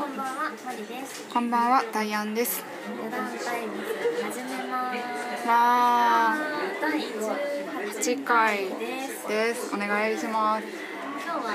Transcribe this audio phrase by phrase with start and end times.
[0.00, 1.28] こんばんは、マリです。
[1.30, 2.64] こんばんは、ダイアンです。
[2.88, 3.92] 余談たいむす
[4.24, 5.46] 始めます。
[5.46, 6.34] わ
[6.80, 7.04] 第ー、
[8.00, 9.28] 18 8回です。
[9.28, 9.74] です。
[9.74, 10.64] お願いします。
[11.22, 11.52] 今日は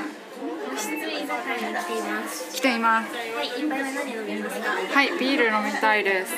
[0.70, 2.54] 個室居酒屋に来ています。
[2.54, 3.16] 来ています。
[3.16, 4.70] はい、一杯目何飲みますか？
[4.94, 6.36] はい、ビール飲みたいです。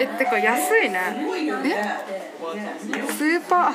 [0.00, 0.98] え、てか安いね。
[1.66, 1.76] え
[3.12, 3.74] スーパ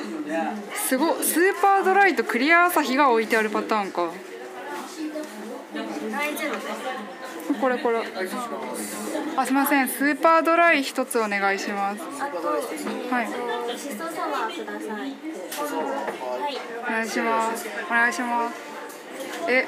[0.74, 4.10] すご、スーパードライとクリアアサヒが置いてあるパターンか。
[6.10, 7.13] 大丈夫。
[7.60, 7.98] これこれ。
[9.36, 9.88] あ、すみません。
[9.88, 12.02] スーパードライ一つお願いします。
[12.02, 13.28] はい。
[16.86, 17.68] お願いします。
[17.86, 18.54] お願いします。
[19.48, 19.66] え、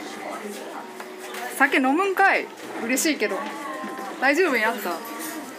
[1.56, 2.46] 酒飲むんかい。
[2.84, 3.38] 嬉しいけど。
[4.20, 5.16] 大丈夫やった？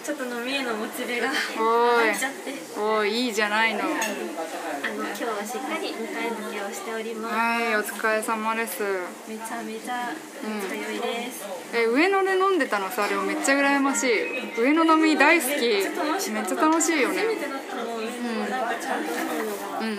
[0.07, 2.53] ちょっと飲みへのモチベが上がっちゃって。
[2.79, 3.81] おーいいじゃないの。
[3.81, 7.35] あの今日はしっかり迎え付けをしております。
[7.35, 8.83] はい、お疲れ様です。
[9.27, 11.43] めちゃめちゃ二日酔いです。
[11.75, 14.57] え、上野で飲んでたのさ、でもめっちゃ羨ましい。
[14.57, 15.51] 上野飲み大好き。
[15.51, 17.17] めっちゃ楽しいよね。
[17.17, 17.99] 初めてだったの、
[18.47, 19.79] なんかちゃんと飲むのが。
[19.79, 19.97] うんうん。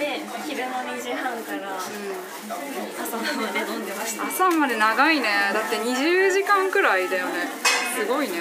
[0.00, 4.26] で昼の2時半から朝まで飲んでました。
[4.26, 5.28] 朝まで長いね。
[5.52, 7.71] だって20時間くらいだよね。
[7.94, 8.38] すごいね。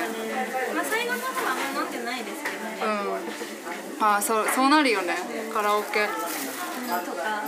[0.73, 2.77] まあ最後の方はあんま飲んでないですけどね。
[2.81, 4.03] うん。
[4.03, 5.15] あー、そう、そうなるよね。
[5.53, 6.01] カラオケ。
[6.01, 6.07] うん
[6.99, 7.45] とかあ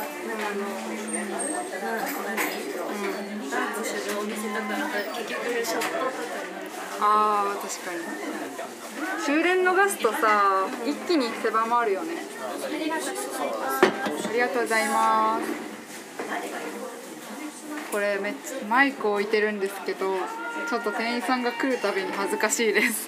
[4.64, 7.06] んかだと結局ショットとかになるから。
[7.06, 8.00] ああ、確かに。
[9.26, 12.14] 終電逃すとさ、一気に狭まるよね。
[12.64, 14.28] ありがとうございます。
[14.30, 16.83] ありがとうございます。
[17.94, 20.18] これめっちゃマイク置いてるんですけど、
[20.68, 23.08] ちょっと店員さんが来るたびに恥ずかしいです。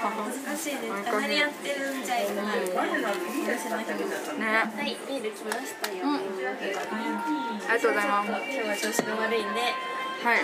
[0.00, 0.88] 難しいです。
[1.12, 2.72] 何やってるんじゃいなる。
[2.72, 5.96] 私の人ね、はい、ビール来ましたよ。
[6.04, 8.28] うんありがとうございます。
[8.30, 10.38] 今日は調子が悪いんで、はい、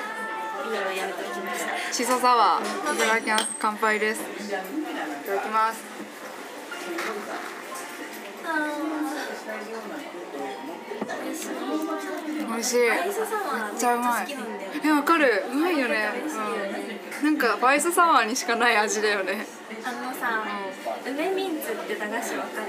[0.68, 1.92] ビールはやめておきました。
[1.94, 3.48] シソサワーいただきます。
[3.58, 4.20] 乾杯です。
[4.20, 4.56] いた
[5.34, 5.82] だきます。
[6.84, 7.02] 美味
[10.04, 10.21] しい。
[12.48, 12.76] 美味しい。
[12.80, 12.98] めっ
[13.78, 14.26] ちゃうまい。
[14.84, 15.44] え、わかる。
[15.50, 16.12] うまいよね。
[17.22, 17.24] うん。
[17.24, 19.46] なんかバイスサワーにしかない味だよね。
[19.84, 20.44] あのさ、
[21.06, 22.66] 梅ミンツって駄菓子わかる？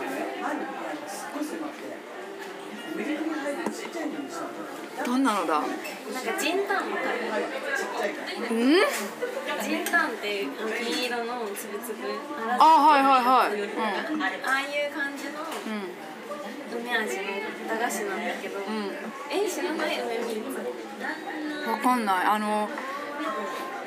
[5.05, 5.59] どんなのだ？
[5.59, 5.69] なんか
[6.39, 7.11] ジンタンわか
[8.49, 8.55] る？
[8.55, 8.75] うん？
[9.63, 11.97] ジンタンってあの金色のつぶつぶ。
[12.59, 13.59] ああ、はいはいはい。
[13.59, 13.65] う
[14.17, 14.21] ん。
[14.21, 15.92] ああいう感じのうん。
[16.75, 17.23] 梅味の
[17.69, 18.91] 駄菓子なんだけど、うん。
[19.31, 20.43] え知らない梅ミ？
[21.67, 22.69] わかんないあの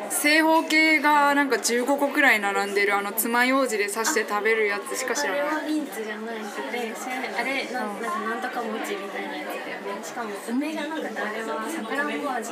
[0.09, 6.95] 正方形がなんか15個くらい並んでるあの爪楊枝で刺して食べるやつしか知あれらないはミンツじゃなくて、
[7.39, 10.03] あれなんなんかなんとか餅みたいなやつだよね。
[10.03, 12.51] しかも梅がなんかあれはさくらんぼ味。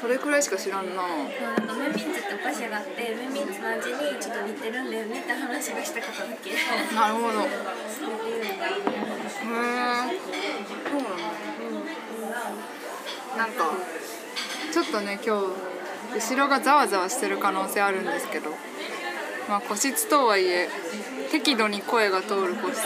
[0.00, 1.02] それくらいしか知らんな。
[1.02, 6.50] なんか梅ミンツってお菓子があって梅ミンツの味にちょっと似てるんだよねって話がしたかっただけ。
[6.94, 7.40] なるほど。
[7.40, 7.48] へえ
[7.88, 8.44] そういう。
[10.94, 11.02] のう
[12.30, 12.56] なの
[13.36, 13.72] なんか
[14.72, 15.46] ちょっとね今日
[16.14, 18.50] 後ろがざわざわしてる可能性あるんですけど。
[19.48, 20.68] まあ個室とはいえ
[21.30, 22.80] 適度に声が通る個室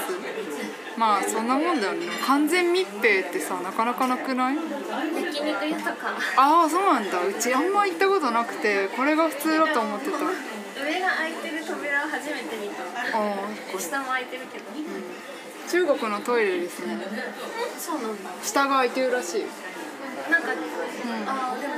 [0.99, 2.07] まあそんなもんだよね。
[2.27, 4.57] 完全密閉ってさなかなかなくない？
[4.57, 6.19] 焼肉屋とか。
[6.37, 7.25] ああそうなんだ。
[7.25, 10.17] うちあんま行ったことなくてこれが普通だと思ってた。
[10.17, 12.83] あ上が開いてる扉を初めて見た。
[12.83, 14.65] あ下も開いてるけど。
[15.69, 16.99] 中国のトイレですね。
[17.79, 18.31] そうなんだ。
[18.43, 19.43] 下が開いてるらしい
[20.31, 20.49] なんか、
[21.27, 21.75] ああでも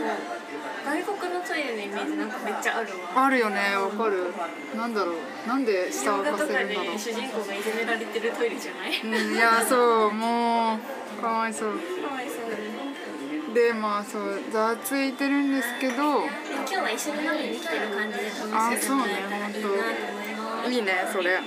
[0.85, 3.27] 外国のトイレのイメージなんかめっちゃあるわ。
[3.27, 4.33] あるよねわかる。
[4.77, 5.15] なんだろう。
[5.49, 9.01] なんで下を動画とかせるんだろで主人公がいじめられてるトイレじゃない？
[9.01, 10.11] ううんいやそう。
[10.13, 11.73] もうかわいそう。
[11.79, 12.33] かわいそ
[13.53, 13.55] う。
[13.55, 15.95] でまあそうざわついてるんですけど。
[15.95, 20.71] 今日は一緒に飲みに来てる感じで楽しんでもらえたらいいなと思います。
[20.71, 21.41] いいねそれ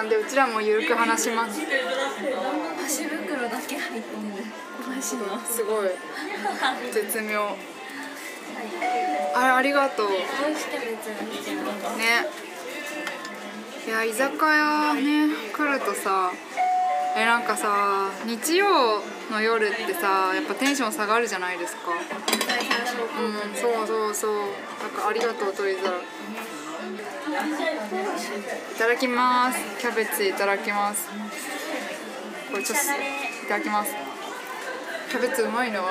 [0.00, 1.60] なんでうちらもゆるく話します。
[1.60, 4.16] 箸袋だけ入ってる。
[4.80, 5.38] お箸の。
[5.44, 5.88] すごい。
[6.90, 7.54] 絶妙。
[9.36, 10.08] あありがとう？
[10.08, 10.16] ね。
[13.86, 16.32] いや居酒屋ね来るとさ
[17.14, 21.90] えなんかさ日曜の夜ってさやっぱテンション下がるじゃないですか。
[21.92, 21.98] うん
[23.54, 24.32] そうそうそう。
[24.32, 24.46] なん
[24.96, 25.98] かありがとうとりざら
[27.30, 27.32] い
[28.78, 29.58] ただきます。
[29.78, 31.08] キャベツいただきます。
[32.50, 32.86] これちょっとい
[33.48, 33.94] ただきます。
[35.10, 35.86] キャベツうまいなな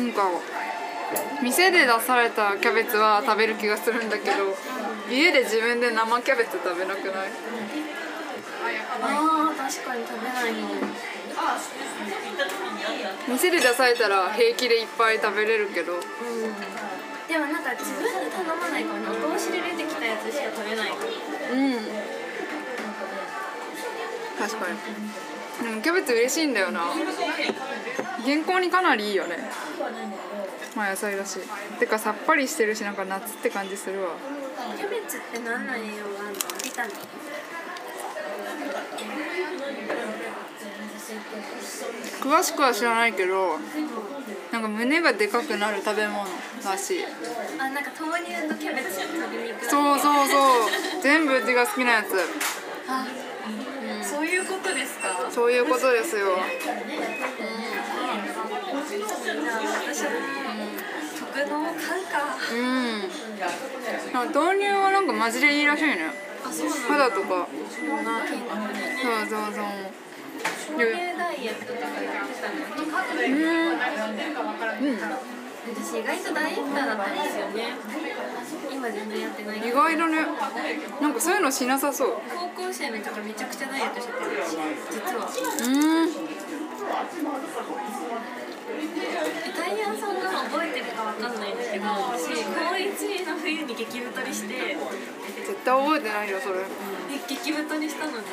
[0.00, 0.30] んか
[1.42, 4.56] 店で出されたキャベツは食べる気がするんだけど
[5.10, 7.30] 家で自分で生キャベツ食べなくない？
[9.02, 10.52] あー確かに食べない。
[10.52, 10.68] の
[13.28, 15.94] 店で出されたら平気でいっぱい食べれるけど。
[15.94, 16.00] うん。
[17.26, 21.00] でもなんか自分で頼まないかもねお通しで出てきたやつしか食べないかも
[21.52, 21.78] うん。
[24.38, 24.76] 確かに。
[25.64, 26.92] でもキャベツ嬉しいんだよな。
[28.24, 29.38] 健康にかなりいいよね。
[30.76, 31.38] まあ野菜だし。
[31.78, 34.16] てかさっぱりしてるしなんか夏って感じするわ。
[34.76, 36.40] キャベツって何の栄養があるの？
[36.62, 36.94] ビタミン？
[42.20, 43.58] 詳しくは知らないけど
[44.50, 46.24] なんか胸がでかくなる食べ物
[46.64, 47.04] らしい。
[47.58, 48.94] あなんか豆乳とキャベツ
[49.68, 51.02] そうそうそう。
[51.02, 52.14] 全部うちが好きなやつ。
[52.88, 53.06] あ、
[54.02, 55.28] そういうことですか？
[55.30, 56.38] そういうことですよ。
[56.60, 56.76] じゃあ
[59.82, 60.08] 私も
[61.18, 62.12] 特納買うか。
[62.52, 62.62] うん。
[64.12, 66.10] なんか豆乳はなんかマジでいいらしいね。
[66.46, 66.84] あそうなんだ。
[66.88, 67.48] 肌とか。
[67.74, 67.86] そう
[69.28, 69.64] そうそう
[70.64, 72.52] そう豆乳ダイエットとかやってたん。
[72.54, 72.56] う
[74.88, 74.90] ん。
[75.64, 77.68] 私意外とダイエッターだったんですよね。
[78.72, 80.26] 今全然やってないけ意ど外だね
[81.00, 82.18] なんかそういうのしなさそう。
[82.28, 84.18] 高校生の時めちゃくちゃダイエットしてた。
[84.48, 84.56] し
[84.90, 85.28] 実は。
[85.68, 85.70] う
[86.06, 86.08] ん。
[89.56, 94.76] タイヤさんが覚えてるかわかんないんだけど私高1の冬に激太りして
[95.44, 96.64] 絶対覚えてないよそれ。
[96.64, 96.64] で
[97.28, 98.24] 激太りしたのに、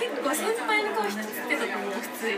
[0.00, 2.36] 結構先輩の顔引きつってたと思う普通に。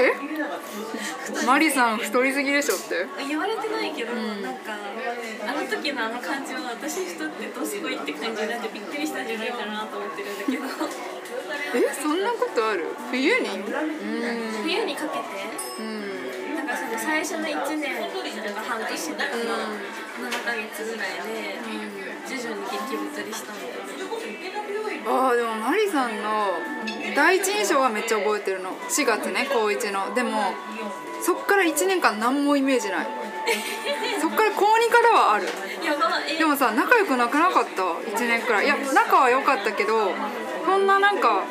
[0.00, 1.44] え？
[1.46, 3.06] マリさん太りすぎでしょって。
[3.28, 10.64] 言われてないけど、なんかあの時のあの感じは私太ってどすこいって感じになってびっくりしたんじゃないかなと思ってるんだけど。
[11.76, 11.92] え？
[11.92, 12.86] そんなことある？
[13.10, 13.48] 冬に？
[13.48, 13.64] うん。
[14.62, 15.24] 冬にかけて。
[15.78, 16.56] うん。
[16.56, 19.22] だからその最初の1年とか半年とか
[20.16, 21.58] 7ヶ月ぐらいで
[22.26, 23.76] 徐々に激太りしたんだよね
[25.08, 26.58] あーでもマリさんの
[27.14, 28.70] 第一印象はめっちゃ覚えてるの。
[28.72, 30.12] 4月ね高1の。
[30.14, 30.52] でも
[31.22, 33.06] そっから1年間何もイメージない。
[34.20, 35.46] そっから高2からはある。
[36.38, 38.64] でもさ仲良くなくなかった？1年くらい。
[38.66, 40.10] いや仲は良かったけど
[40.64, 41.44] そんななんか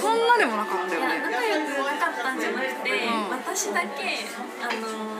[0.00, 1.20] そんなでもなかったよね。
[1.20, 3.30] 仲良くなかったんじゃなくて、ん。
[3.30, 4.24] 私だけ
[4.62, 5.17] あの1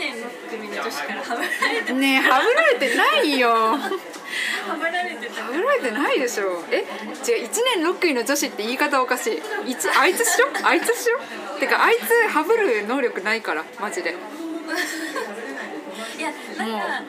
[0.00, 1.92] 年6組の女子からはぶられて。
[1.92, 3.50] ねえはぶられてないよ。
[3.50, 3.76] は
[4.78, 5.42] ぶられてた。
[5.44, 6.64] はぶられてないでしょ。
[6.70, 6.84] え違う
[7.46, 9.30] 1年6組の女子って言い方おかし
[9.66, 9.70] い。
[9.70, 11.18] いつあいつしろあいつしろ
[11.60, 14.16] てかあいつはぶる能力ないからマジで。
[16.18, 17.02] いやなんかあ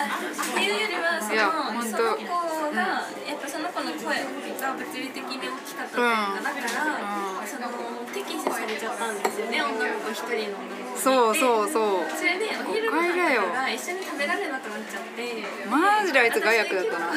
[0.00, 4.22] っていうよりはそのその子が、やっぱその子の声
[4.60, 6.44] が物理的に大きかったというか、うん。
[6.44, 7.68] だから、その
[8.12, 10.58] 敵視されちゃったんですよね女の子一人の
[10.96, 12.10] そううそうそう。
[12.12, 15.44] それでお昼ご飯が一緒に食べられなくなっちゃって。
[15.68, 17.12] マジであいつ害悪だったな。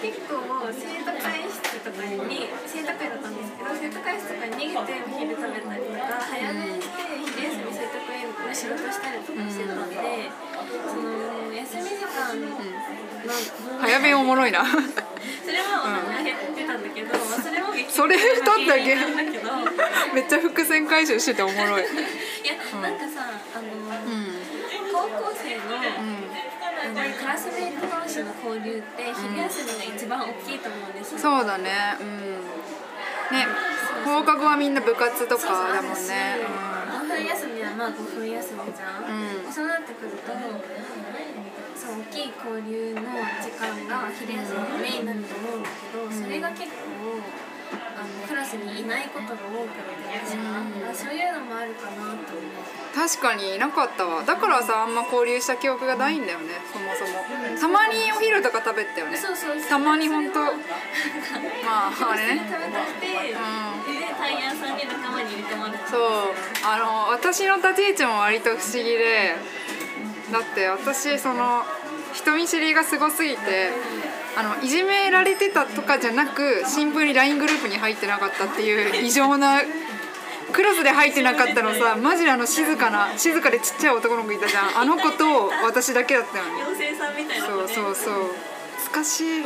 [0.00, 0.42] 結構
[0.72, 10.30] 生徒会室とかに生徒会だったんですけど生徒会室とかに逃げてお昼食べたりとか早めにして昼休み生徒会の仕事したりとかしてたんで
[10.90, 12.58] その休み時間の、
[13.80, 14.64] 早弁おもろいな。
[14.64, 14.76] そ
[15.50, 19.00] れはお腹減ってたんだけど、まあそれも激それ太っただけど。
[20.14, 21.82] めっちゃ伏線回収してておもろい。
[21.82, 21.86] い
[22.46, 24.42] やなんかさあの、うん。
[24.90, 26.32] 高校生の,、うん。
[26.82, 31.70] あのクラスメイト同士の交流って昼休みが一番大きいと思うんですよ、そうだね。
[32.00, 32.18] うん。
[33.30, 33.46] ね
[34.04, 36.40] 放課後はみんな部活とかだもんね。
[37.02, 39.52] 5分休みはまあ5分休みじゃん、うん。
[39.52, 40.32] そうなってくると
[41.82, 43.02] そう大きい交流の
[43.42, 47.18] 時間が昼休みのメインになると思うんだけど、それが結構
[47.98, 49.82] あのクラスにいないことが多くて
[50.14, 50.62] 私は、
[50.94, 52.54] そういうのもあるかなと思う
[52.94, 54.22] 確かにいなかったわ。
[54.22, 57.24] だからさあんま交流した記憶がないんだよねそもそも。
[57.58, 59.16] たまにお昼とか食べてたよね。
[59.16, 63.34] そうそうそうたまにほんとまああれね食べたくて、で
[64.14, 66.00] タイヤさんに仲間に入れてもらってそう
[66.62, 69.34] あの私の立ち位置も割と不思議で
[70.30, 71.62] だって私その
[72.12, 73.70] 人見知りがすごすぎて
[74.36, 79.60] あのいじめられてたとかじゃなくシンプルに LINE グループに入ってなかったっていう異常な
[80.52, 84.78] クラスで入ってなかったのさマジであの静かな静かでちっちゃい男の子いたじゃん。
[84.80, 88.14] あの子と私だけだったよね妖精さんみたいなそうそうそう。
[88.84, 89.44] 懐かしい。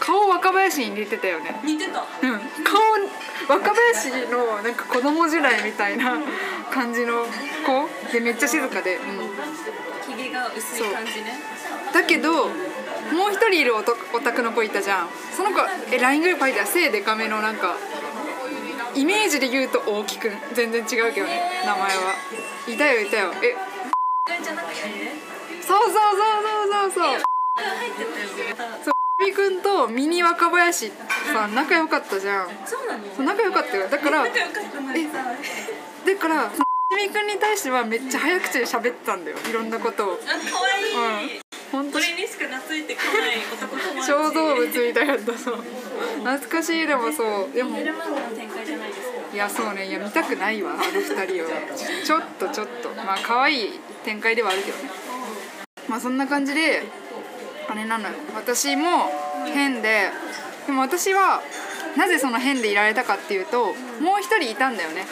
[0.00, 1.60] 顔若林に似てたよね。
[1.64, 2.00] 似てた。
[2.00, 2.06] うん、
[2.64, 6.18] 顔若林のなんか子供時代みたいな
[6.70, 7.24] 感じの
[7.66, 8.12] 子。
[8.12, 9.02] でめっちゃ静かで、うん、
[10.38, 11.32] ひげが薄い感じね
[11.92, 15.08] だけどもう一人いるオタクの子いたじゃん。
[15.34, 17.74] その子え LINE グループ入ったら背でかめのなんか
[18.94, 22.14] イメージで言うと大木くん全然違うけどね名前は。
[22.66, 23.32] いたよいたよ。
[23.42, 23.56] え
[25.62, 26.02] そうそうそう
[26.70, 27.20] そうそうそう。
[28.84, 30.92] そうみくんとミニ若林
[31.32, 35.24] さん仲良かったじゃんそうなのそう仲良かったよだから仲良かったのにさ
[36.06, 36.50] だから
[36.98, 39.36] みくんに対してはめっちゃ早口で喋ってたんだよ。
[39.48, 40.12] いろんなことを。
[40.14, 40.26] あ可
[41.16, 41.40] 愛い、
[41.70, 43.38] 本当これにしか懐いてこない。
[43.52, 45.56] 男友達小動物みたいだったそう。
[46.24, 47.54] 懐かしいでもそう。
[47.54, 47.70] でも。
[47.70, 49.18] メルマガの展開じゃないですか。
[49.32, 49.86] いやそうね。
[49.88, 51.50] いや見たくないわあの二人は
[52.04, 52.88] ちょっとちょっと。
[52.90, 54.90] まあ可愛い展開ではあるけどね。
[55.88, 56.82] まあそんな感じで
[57.68, 58.14] あれなのよ。
[58.34, 59.10] 私も
[59.46, 60.10] 変で
[60.66, 61.42] でも私は
[61.96, 65.06] なぜその変でいられたかっていうともう一人いたんだよね。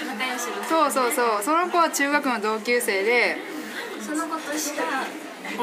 [0.68, 1.42] そうそうそう。
[1.42, 3.36] その子は中学の同級生で
[4.00, 4.82] その子とした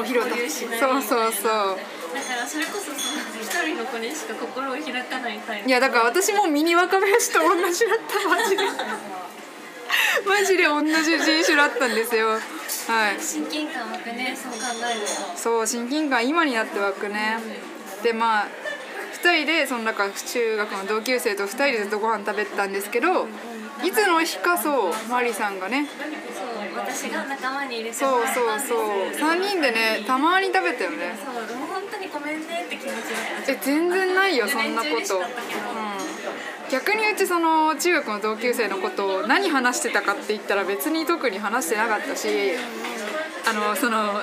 [0.00, 0.78] 交流しない。
[0.78, 1.78] そうそうそう。
[2.14, 2.94] だからそれこそその
[3.40, 5.68] 一人の子にしか心を開かないタイプ。
[5.68, 8.28] いやだから私もミニ若林と同じだった。
[8.28, 8.62] マジで。
[10.26, 12.28] マジで同じ人種だったんですよ。
[12.28, 12.40] はい。
[13.20, 14.58] 親近感湧くねそう考
[14.90, 15.38] えると。
[15.38, 17.38] そう親近感今になって湧くね。
[18.02, 18.63] でまあ2
[19.32, 23.26] 人でその中中学の同級生と2人でずっとご飯食べてたんですけど
[23.84, 25.86] いつの日かそうマリさんがね。
[25.86, 28.78] そう私が仲間に入れてそうそうそう。
[29.10, 31.16] 3人でねたまに食べたよね。
[31.24, 32.94] そうでも本当にごめんねって気持ち
[33.48, 35.22] え全然ないよそんなこと、うん。
[36.70, 42.28] 逆にうちその中学の同級生のことを何話してたかって言ったら別に特に話してなかったし
[43.46, 44.22] あのその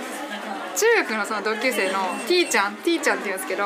[0.75, 3.65] 中学のその同級生の T ちゃん T ちゃんって言うんですけど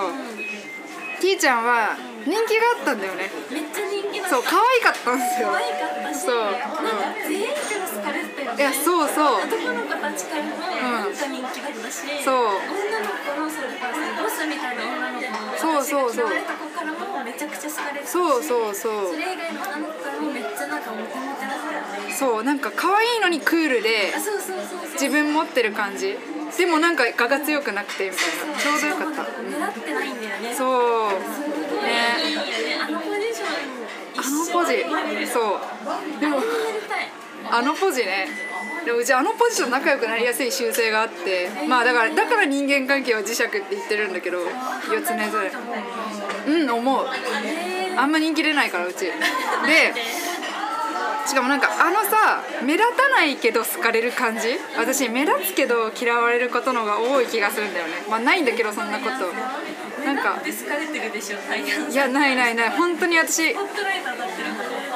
[1.25, 3.33] T ちゃんは人気があったんだよね。
[3.49, 4.37] めっちゃ人気だった。
[4.37, 5.49] そう可愛かったんですよ。
[5.49, 6.37] 可愛かったしそう。
[6.37, 9.41] なんか全員から好かれてたよねいやそうそう。
[9.41, 12.61] 男の子たちからもなんか人気だったし、そう。
[12.61, 16.29] 女の子のそれからさボスみたいな女の子そうそうそう。
[16.29, 19.09] 嫌われた子からもめちゃくちゃ好かれてたしそうそうそう。
[19.09, 22.13] それ以外の女の子からもめっちゃなんかモテモテだったよね。
[22.13, 24.93] そうなんか可愛いのにクールであそうそうそうそう。
[24.93, 26.13] 自分持ってる感じ
[26.57, 28.59] でもなんか我が強くなくてみたいな。
[28.59, 29.31] ちょうどよかった。
[29.31, 30.53] しもなんか狙ってないんだよね。
[30.55, 31.11] そう。
[31.83, 32.15] ね。
[32.87, 33.47] あのポジション
[34.17, 34.85] あのポジ。
[35.27, 35.39] そ
[36.17, 36.19] う。
[36.19, 36.37] でも
[37.51, 38.27] あのポジね。
[38.85, 41.49] でもうちあのポジション仲良くなりやすい習性があって。
[41.67, 45.51] まあだからだから人間関係は磁石って言ってるんだけど四つねずれ。
[46.47, 47.05] うん思う。
[47.43, 49.05] えあんま人気出ないからうち。
[49.05, 49.11] で
[51.25, 54.57] しかもなんかあのさ目立たないけど好かれる感じ？
[54.77, 57.93] 私目立つけど嫌われることの方が多い気がするんだよね。
[58.09, 59.33] まあないんだけどそんなこと。
[60.05, 62.69] なんかで好かれてるでしょ大変いやないないない。
[62.71, 63.55] 本当に私い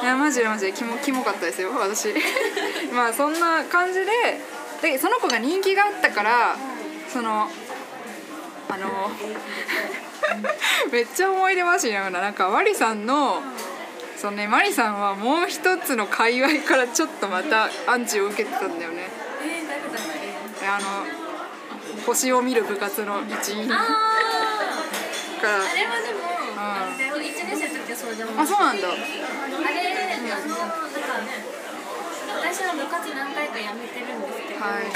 [0.04, 0.72] やマジでマジで。
[0.72, 2.14] キモキモかったですよ私。
[2.94, 4.40] まあそんな感じで
[4.82, 6.56] でその子が人気があったから
[7.12, 7.50] その
[8.68, 9.10] あの
[10.92, 13.42] めっちゃ思い出話ながらなんかマリさんの
[14.20, 19.08] そのねマリさんはもう一つの界隈からちょっとまたアンチを受けてたんだよね。
[20.60, 23.66] あの星を見る部活の一員。
[23.66, 23.80] かあら。
[23.80, 23.88] ー
[25.72, 26.20] あれはでも、
[26.52, 28.88] あれだよ1年生の時はそうでもあそうなんだ。
[28.88, 29.08] あれ、あ
[30.12, 30.60] のなんか
[32.44, 34.92] 私は部活何回か辞めてるんですけど、はい。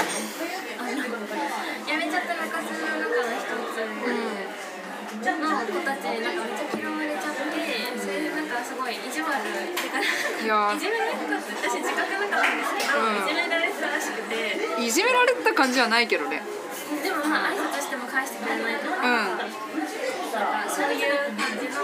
[0.77, 4.65] あの辞めちゃった部活の中の一つうん
[5.45, 7.41] の子たちになんかめっちゃ嫌われちゃって
[7.97, 8.34] それでなんか
[8.65, 9.29] すごい意地悪
[9.77, 10.73] てかいや。
[10.73, 13.21] ーいじめられてたって私自覚なかったんですけど、うん。
[13.21, 14.57] いじめられてたらしくて。
[14.81, 16.41] いじめられてた感じはないけどね。
[17.03, 19.03] でもまあ挨拶しても返してくれないとか、うん。
[19.05, 19.45] なんか
[20.69, 21.77] そういう感じの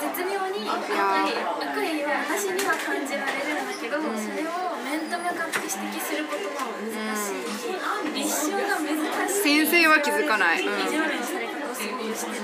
[0.00, 7.50] 絶妙に悪意悪意は私には感じられるんだけど、それを面と向かって指摘することが難しい。
[7.58, 7.74] し、
[8.14, 8.94] 立証が難
[9.28, 10.62] しい先生は気づかない。
[10.62, 10.80] うん。
[10.80, 12.42] 意地悪なされ方をすごいしてて、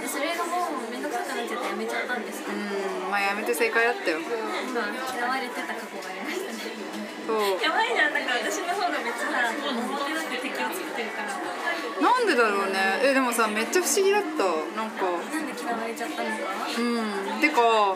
[0.00, 4.18] でそれがもう面倒くさくなっちゃってやめちゃったんですけど、うんまあやめて正解だったよ。
[4.24, 6.72] まあ嫌われてた過去がありましたね。
[7.28, 7.60] そう。
[7.60, 11.36] やばいじゃんなんか私の方がめっちゃさ表だって敵を作ってるから。
[12.00, 13.04] なんでだろうね。
[13.04, 14.48] えでもさめっちゃ不思議だった。
[14.72, 15.04] なんか。
[15.12, 17.94] なんで嫌われちゃったのかうんてか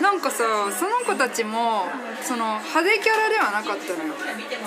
[0.00, 1.86] なんかさその子たちも
[2.22, 4.14] その派手キャラではなかったのよ。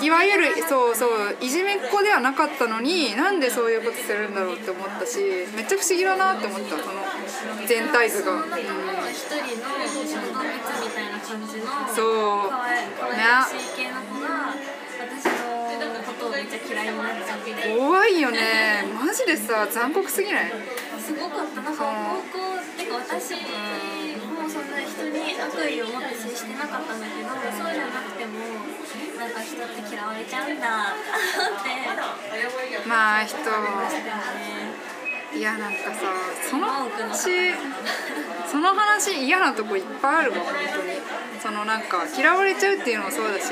[0.02, 5.18] いわゆるそうそういじめっ子ではなかったのになんでそういうことするんだろうって思ったし
[5.56, 7.02] めっちゃ不思議だなって思ったその
[7.66, 10.44] 全体図が、一人の小動物
[10.84, 12.50] みたいな感じのそう。
[12.50, 14.54] かわいかわいらしい系の子が
[14.98, 15.32] 私の
[16.02, 17.50] ことをめっちゃ嫌いになっちゃって。
[17.76, 18.84] 怖いよね。
[18.94, 20.52] マジでさ残酷すぎない？
[21.00, 21.62] すごかった。
[21.62, 23.34] なんか高校ってか私
[24.62, 27.28] んな人に悪意を持って接してなかったんだけど
[27.58, 28.38] そうじゃなくても
[29.18, 31.02] なんか人って嫌われちゃうんだっ
[31.62, 32.88] て。
[32.88, 33.46] まあ人思
[35.34, 36.00] いやなんかさ
[36.50, 37.54] その話
[38.50, 40.92] その話嫌なとこいっぱいあるわ本当に。
[41.40, 43.46] そのなんか嫌われちゃうっていうのもそうだし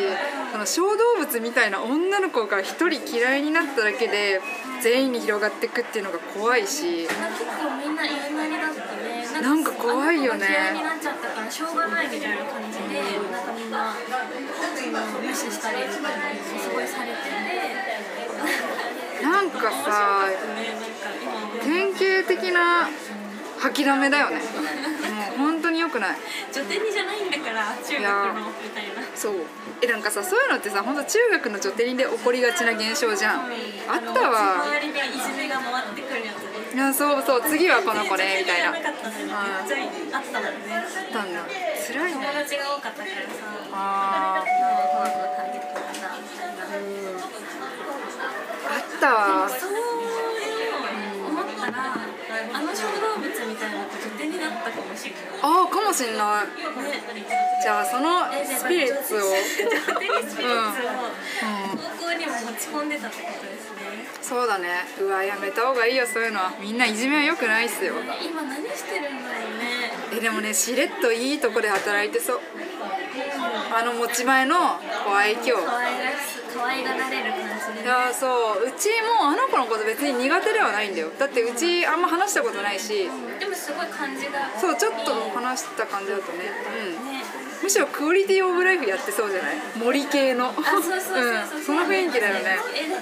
[0.53, 4.41] その小動物みたいな女の子が一人嫌いになっただけで
[4.83, 7.03] 全員に広がっていくっていうのが怖いし。
[7.03, 9.00] 結構みんな言いなりだったね
[9.43, 10.47] なんか怖いよね。
[10.49, 16.11] 嫌いになっちゃったからしょうがないみたいな感じでなんかみんなうん無視したりとか
[16.61, 17.31] すごいされてて。
[19.23, 20.25] なんかさ
[21.63, 22.89] 典型的な
[23.59, 24.37] 吐きだめだよね。
[25.37, 26.17] もう本当に良くない。
[26.53, 29.03] 女帝にじゃないんだから中学のみたいな。
[29.15, 29.35] そう。
[29.83, 33.41] えなんかさそういうのってさ本当中学の女帝で起こりがちな現象じゃん。
[33.41, 33.49] あっ
[34.15, 34.65] たわ。
[34.65, 38.69] 周りでいじめが回ってくるやつねいやそうそう次はこの子ねみたいな。
[38.71, 38.95] あったも
[41.31, 41.45] んだ。
[41.87, 43.11] 辛いね友達が多かったからさ
[43.73, 44.47] あー。
[44.47, 44.55] こ
[45.03, 47.19] の子がターゲットなんだみたいな
[48.71, 49.49] あったわ
[55.43, 56.47] ああかもしんない。
[56.47, 60.57] ねじゃあそのスピリッツを、女帝にスピリッツをう
[61.75, 63.81] ん、高校にも持ち込んでたってことですね。
[64.23, 64.69] そうだね。
[65.01, 66.53] うわやめた方がいいよそういうのは。
[66.61, 67.95] みんないじめは良くないっすよ。
[68.25, 69.93] 今何してるんだろうね。
[70.17, 72.41] えでもねしれっといいとこで働いてそう。
[73.75, 74.57] あの持ち前の
[75.07, 75.55] ご愛嬌。
[75.65, 77.85] 可愛らし可愛がられる感じでね。
[77.85, 78.67] いやそう。
[78.67, 81.11] うちもあの子のこと別に苦手ではないんだよ。
[81.19, 83.09] だってうちあんま話したことないし。
[83.39, 84.51] でもすごい感じが。
[84.61, 86.51] そうちょっと話した感じだとね。
[86.99, 87.13] うん。
[87.13, 87.23] ね。
[87.63, 89.57] むしろクオリティオブライフやってそうじゃない？
[89.77, 90.49] 森系の。
[90.49, 91.61] あそうそうそうそう、う。
[91.61, 92.59] ん、その雰囲気だよね。
[92.75, 92.97] えだ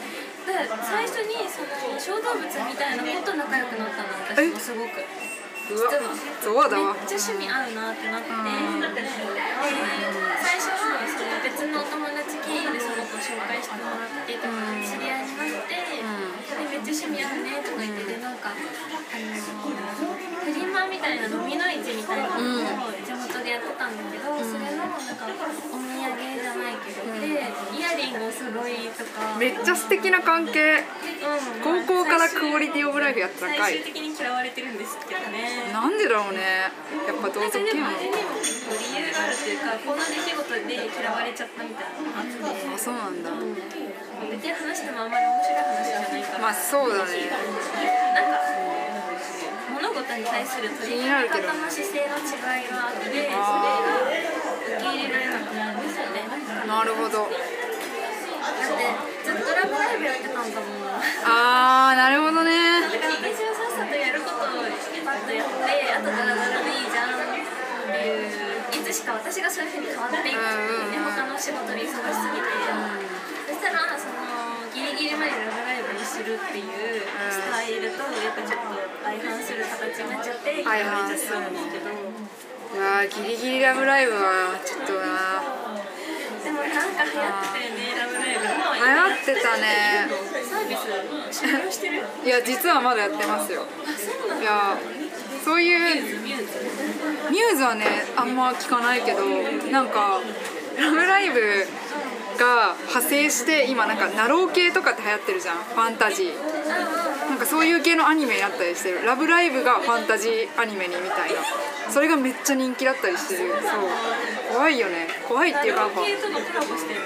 [0.83, 1.69] 最初にその
[2.01, 5.05] 小動物みたいな子と仲良くなったの私もすごく。
[5.69, 5.93] うわ
[6.41, 6.97] そうだわ。
[6.97, 9.05] めっちゃ趣味合うなってなって、で
[10.41, 11.05] 最初は
[11.49, 15.97] 別のお友達経由でその子紹介してもらってとか知り合いになって、で
[16.69, 18.53] めっちゃ趣味合うねとか言ってでなんか
[21.09, 30.85] たいな飲みの市みたいなのを地元でやってたんだけど、それのなんかお土産じゃないけどでイヤリングすごいとか、めっちゃ素敵な関係。
[30.85, 31.85] うん。
[31.87, 35.73] 高校からクオリティオブライフやったらかい最終的に嫌われてるんですけどね。
[35.73, 36.69] なんでだろうね。
[37.09, 42.69] やっぱ同なんか族嫌悪でもあれにも結構理由があるというかこんな出来事で嫌われちゃったみたいなのがあって。
[42.69, 43.33] あそうなんだ。
[44.29, 46.39] 別に話してもあんまり面白い話じゃないから。
[46.39, 47.31] まあそうだね。
[48.15, 48.48] なんか
[49.99, 53.35] 物事に対する取り組み方の姿勢の違いがあってそれが
[54.07, 56.23] 受け入れられなくなるんですよね
[56.71, 57.27] なるほど。
[57.27, 57.35] だっ
[58.79, 58.95] て
[59.27, 60.87] ずっとラブライブやってたんだもん。
[61.27, 62.83] あーなるほどね。
[62.83, 64.71] だから私はさっさとやることを
[65.03, 67.27] パッとやってあとダラダラでいいじゃんっ
[67.91, 68.31] ていう
[68.79, 72.47] いつしか私がそういうふうに変わっていって、うん他の仕事に忙しすぎて、
[73.49, 74.15] そしたらその
[74.75, 84.99] ギリギリまでラブライブにするっていうスタイルとやっぱちょっと相反する形になっちゃって嫌われちゃったんですけど、うわーギリギリラブライブはちょっとな。
[86.45, 89.67] でもなんか流行ってたよねラブライブ流行ってたね
[90.45, 93.63] サービス終了してるいや実はまだやってますよ。
[93.63, 94.79] あそうなんだいや
[95.45, 95.79] そういう
[96.25, 97.85] ミューズはね
[98.17, 99.27] あんま聞かないけど
[99.71, 100.21] なんか
[100.79, 101.41] ラブライブ
[102.39, 105.57] が派生して今なんかナロー系とかって流行ってるじゃん。
[105.57, 106.33] ファンタジー
[107.39, 109.07] なんかそういう系のアニメになったりしてる。
[109.07, 111.39] ラブライブがファンタジーアニメにみたいな。
[111.89, 113.51] それがめっちゃ人気だったりしてる。
[113.63, 114.55] そう。
[114.55, 115.07] 怖いよね。
[115.29, 116.03] 怖いっていうかなんか。
[116.03, 117.01] 系とのコラボしてる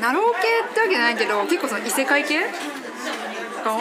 [0.00, 2.52] なろう系ってわけじゃないけど結構その異世界系が世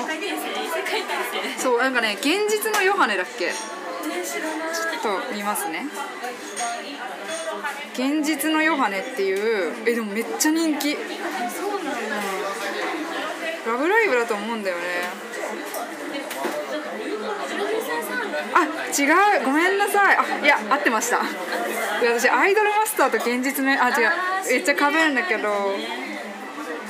[0.08, 1.14] 界転生異世界転
[1.56, 5.86] 生そうなんかね現実のヨハネだっけちょっと見ますね
[7.94, 10.96] 現実のヨハネっていうえでもめっちゃ人気
[13.66, 14.84] ラブライブだと思うんだよね
[17.50, 19.46] プロデューサーさんあ違う。
[19.46, 20.18] ごめんなさい。
[20.18, 21.20] あいや合ってました。
[22.02, 24.12] 私アイドルマスターと現実のあ違う。
[24.50, 25.50] めっちゃ被るんだけど。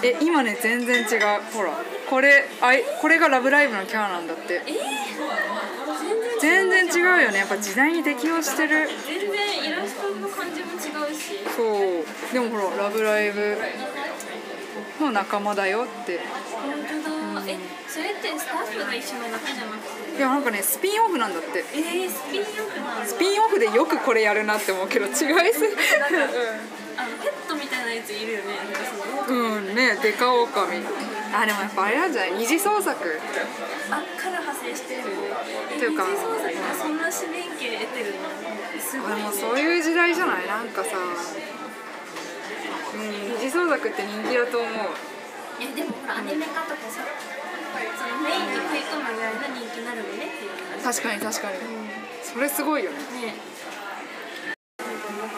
[0.03, 1.41] え今ね全然違う。
[1.53, 1.71] ほら
[2.09, 4.61] これあいこれがラブライブのキャラなんだって。
[6.41, 7.39] 全然違うよね。
[7.39, 8.87] やっぱ時代に適応してる。
[9.07, 11.39] 全然イラストの感じも違うし。
[11.55, 12.33] そう。
[12.33, 13.57] でもほら「ラブライブ!」
[15.01, 16.19] の仲間だよって。
[16.51, 20.17] 本当だ、えそれってスタッフが一緒のだけじゃなくて？
[20.17, 21.63] いやなんかねスピンオフなんだって。
[21.73, 23.05] えー、スピンオフなんだ。
[23.05, 25.25] スピンオフでよくこれやるなって思うけど違いす
[26.97, 28.45] あのペットみたいなやついるよね
[29.27, 30.79] うんねデカオオカミ
[31.33, 32.31] あでもやっぱあれなんじゃない？
[32.39, 33.19] 二次創作。
[33.91, 35.01] あから派生してる
[35.75, 38.29] えていうか二次創作がそんな市民権得てるの？
[38.79, 39.09] すごい。
[39.09, 40.47] ねあでもそういう時代じゃない？
[40.47, 40.95] なんかさ
[42.95, 44.71] うん二次創作って人気だと思う
[45.61, 50.51] えでもほらアニメ化とかさそのメインに食い込むぐらいの人気になるのねっていう。
[50.83, 51.57] 話確かに確かに。
[52.23, 52.97] それすごいよね。
[52.97, 53.35] ね。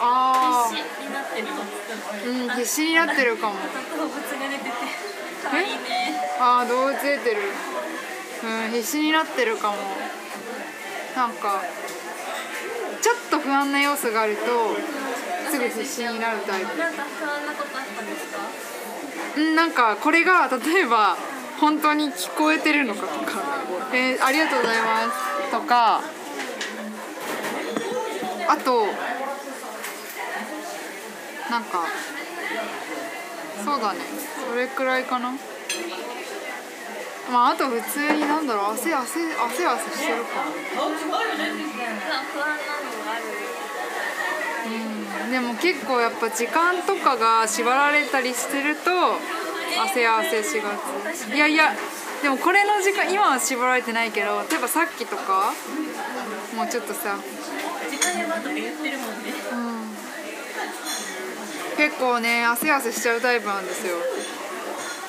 [0.00, 1.42] あ必死になって
[2.28, 3.54] うん必死になってるかも。
[3.96, 4.70] 動物が出てて。
[5.44, 5.78] 可愛いね
[6.40, 7.42] あー動物出てる。
[8.44, 9.76] うん必死になってるかも。
[11.16, 11.62] なんか
[13.00, 14.42] ちょっと不安な要素があると
[15.50, 16.78] すぐ必死になるタイプ。
[16.78, 18.38] なんか不安なことあったんですか？
[18.38, 18.42] う
[18.74, 18.77] ん
[19.54, 21.16] なんかこれが例えば
[21.60, 23.42] 本当に聞こえてるのかとか
[23.92, 26.00] 「えーありがとうございます」とか
[28.48, 28.86] あと
[31.50, 31.86] なんか
[33.64, 34.00] そうだね。
[34.48, 35.32] それくらいかな。
[37.30, 38.72] まああと普通になんだろう。
[38.72, 40.44] 汗汗汗汗してるか。
[40.74, 41.84] 不安不安なのが
[43.12, 43.24] ある
[44.66, 48.90] うんでも結構やっぱ時間とかが縛られたりしてると
[49.82, 50.70] 汗汗しが
[51.12, 51.34] ち。
[51.34, 51.72] いやいや
[52.22, 55.52] でもこれの時間今は縛られてないけど例えばさっきとか
[56.56, 57.18] もうちょっとさ
[57.90, 59.28] 時間やばとか言ってるもんね。
[61.76, 63.96] 結構ね汗汗しちゃうタイプなんですよ。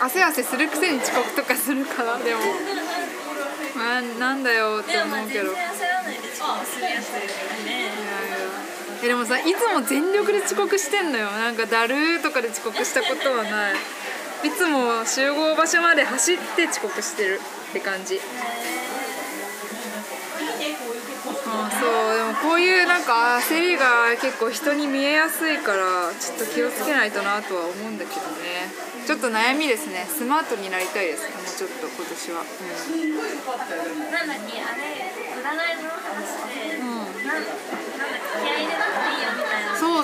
[0.02, 2.42] 汗汗するくせに遅刻とかするからでも。
[3.80, 5.54] ななんだよって思うけど。
[5.54, 7.30] 然焦らないで遅刻するやつだよね。
[7.66, 8.59] いやいや
[9.02, 11.32] えでもさいつも全力で遅刻してんのよ。
[11.32, 13.76] なんかだるーとかで遅刻したことはない。
[14.44, 18.20] いつも集合場所まで走って遅刻してるって感じ。
[21.46, 22.18] あそう。
[22.18, 28.90] でもこういうなんか焦りが結構人に見えやすいからちょっと気をつけないとなとは思うんだけどね。
[29.06, 30.06] ちょっと悩みですね。
[30.08, 31.24] スマートになりたいです。
[31.34, 32.44] もうちょっと今年は、
[34.12, 34.28] なん。
[34.28, 37.26] だっけあれ占いの話で、うん。
[37.26, 37.90] なんなんだっけ
[38.40, 38.89] 気合い入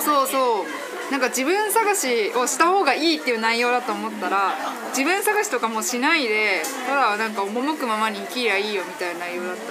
[0.00, 0.64] うそうそう。
[1.10, 4.54] なんか自分探しをした方がいいっていう内容だと思ったら
[4.90, 9.62] 自分探しとかもしないでただなんか赴くままに生きりゃいいよみたいな内容だった。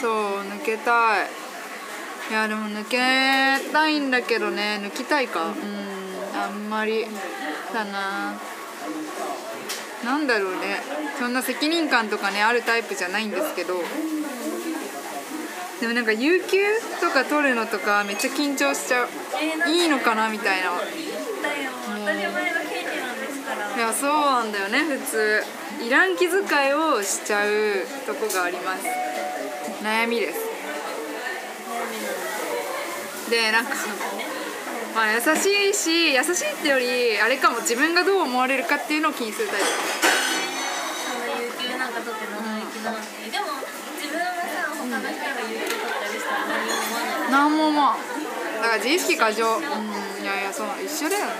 [0.00, 1.28] そう抜けたい。
[2.30, 2.98] いやでも抜け
[3.70, 4.80] たいんだけどね。
[4.82, 5.48] 抜きたいか。
[5.48, 5.54] うん
[6.36, 7.06] あんまり
[7.72, 8.34] だな。
[10.04, 10.82] なんだろうね。
[11.18, 13.74] そんな責任感とかねあるタイプじゃないんですけど
[15.80, 16.58] でもなんか有給
[17.00, 19.08] とか取るのとかめっちゃ緊張しちゃう。
[19.40, 20.70] えー、いいのかなみたいな。
[20.70, 20.74] ん
[23.76, 25.42] いやそうなんだよね普通。
[25.84, 26.38] いらん気遣
[26.70, 27.50] いをしちゃう
[28.06, 28.86] とこがあります。
[29.82, 30.38] 悩みです。
[33.30, 33.72] でなんか
[34.94, 35.26] まあ優し
[35.70, 37.58] いし優しいってよりあれかも。
[37.60, 39.72] 自分がどう思われるかっていうのを気にするタイプそ
[41.18, 43.46] の有給なんか取って生意気なのにでも
[43.96, 47.98] 自分がさ他の人が有給取ったりしたら何も思わないなんもまあ
[48.62, 49.56] だから自意識過剰。
[49.56, 49.62] うん
[50.24, 51.32] いやいやそう一緒だよね。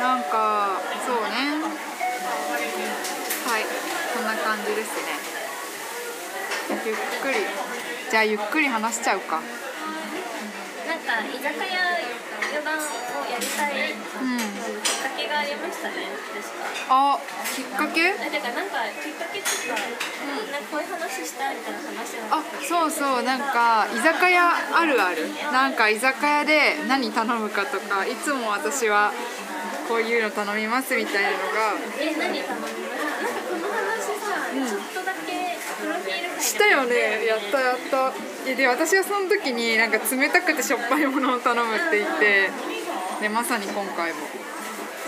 [0.00, 1.62] なんかそうね。
[3.46, 3.62] はい。
[4.12, 5.14] こんな感じですね。
[6.84, 7.34] ゆっくり。
[8.10, 9.40] じゃあゆっくり話しちゃうか。
[10.86, 11.54] なんか居酒屋
[12.54, 12.80] 四段を
[13.30, 13.92] やりたい。
[13.92, 14.55] うん
[15.16, 15.94] けがありましたね
[16.36, 17.16] 確か。
[17.16, 17.18] あ
[17.54, 18.00] きっかけ？
[18.00, 19.80] えだからなんかきっかけっていうか、
[20.52, 25.26] なんかこういう話したいみたいな話をあそうそうなんか居酒屋あるある。
[25.52, 29.12] なんか居酒屋で何頼むかとかいつも私は
[29.88, 31.74] こういうの頼みますみたいなのが。
[31.98, 32.52] え何頼みました
[33.22, 38.12] なんかこの話さ、ちょっとだけプロフィールしたよねやったやった。
[38.46, 42.50] えで私はその時になんか冷たくてしょっぱいものを頼むって言って
[43.20, 44.18] でまさに今回も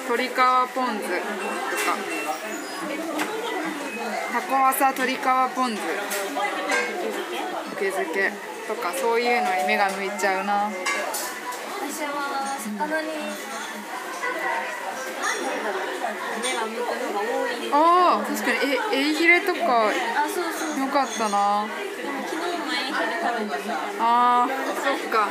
[0.09, 0.41] 鶏皮ポ
[0.85, 1.93] ン酢とか。
[4.33, 5.19] タコワサ鶏皮
[5.55, 5.83] ポン酢
[7.77, 8.33] 漬け
[8.67, 10.71] とかそういうのに目が向いちゃうな。
[10.71, 13.09] 私は魚に
[16.43, 17.69] 目が向くのが多い。
[17.71, 18.73] あー確かに。
[18.95, 19.91] えエイヒレとかあ
[20.27, 21.67] そうそうよかったな。
[24.01, 25.29] あーそっか。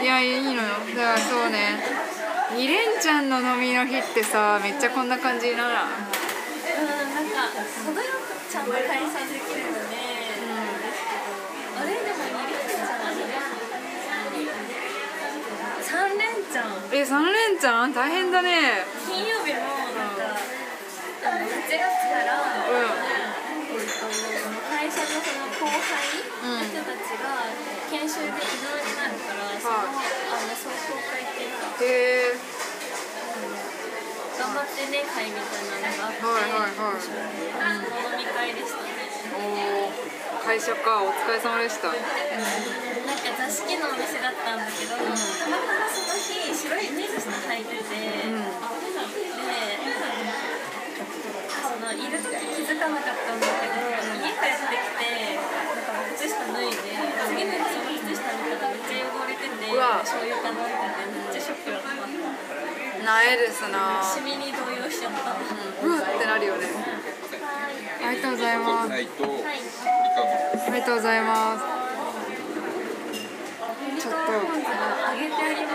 [0.00, 0.60] いやいいのよ。
[0.96, 2.05] だからそうね
[2.54, 5.88] 二連ちゃんの飲みの日ってさめっちゃこんな感じにならん？
[5.88, 7.50] うんなんか
[7.84, 8.86] 程よくちゃんと開催
[9.32, 9.96] できるので、
[11.74, 13.02] あれでも2連チャン
[15.82, 17.92] 3連チャンえ三連ちゃん？
[17.92, 18.84] 大変だね。
[19.08, 19.58] 金曜日も
[19.96, 20.38] なんか
[21.26, 21.82] あの8月か
[22.22, 22.78] ら、う
[23.74, 24.06] えっと
[24.70, 27.50] 会社のその後輩の人たちが
[27.90, 31.25] 研修で異動になるから、そのあの壮行会
[31.80, 32.40] へえ
[34.36, 35.92] 頑張ってね会みたいな。
[35.92, 36.76] のがあって、はいはい。
[36.76, 37.20] はいその
[38.12, 38.88] 飲み会でしたね。
[39.36, 41.02] おー会社か。
[41.02, 41.88] お疲れ様でした。
[41.88, 48.40] なんか座敷のお店だったんだけど、たまたまその日白い靴下履いてて、うん。
[48.40, 48.52] で
[51.50, 53.74] そのいる時気づかなかったんだけど
[54.22, 55.44] 家帰ってきてなん
[55.84, 56.76] か靴下脱いで
[57.28, 57.95] 次の日
[59.76, 60.00] わ。
[60.00, 61.88] 醤油かなってめっちゃショックだった。
[63.04, 64.02] ないですな。
[64.02, 65.36] シミに動揺しちゃった。
[65.86, 66.66] うわってなるよね。
[68.04, 68.92] ありがとうございます。
[68.92, 69.06] あり
[70.80, 71.85] がとうございます
[74.06, 74.22] ちょっ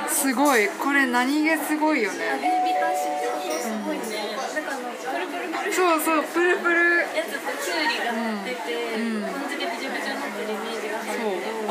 [0.07, 0.67] とすすごい。
[0.69, 3.69] これ何気すごいよ揚ねげ浸しってことす。
[3.85, 4.03] ごいね、
[5.51, 6.97] なんそうそうプルプル。
[6.99, 9.21] やつってきゅうりが乗ってて、うん。
[9.21, 11.13] ポン酢でびちょびちょになってるイメージがそ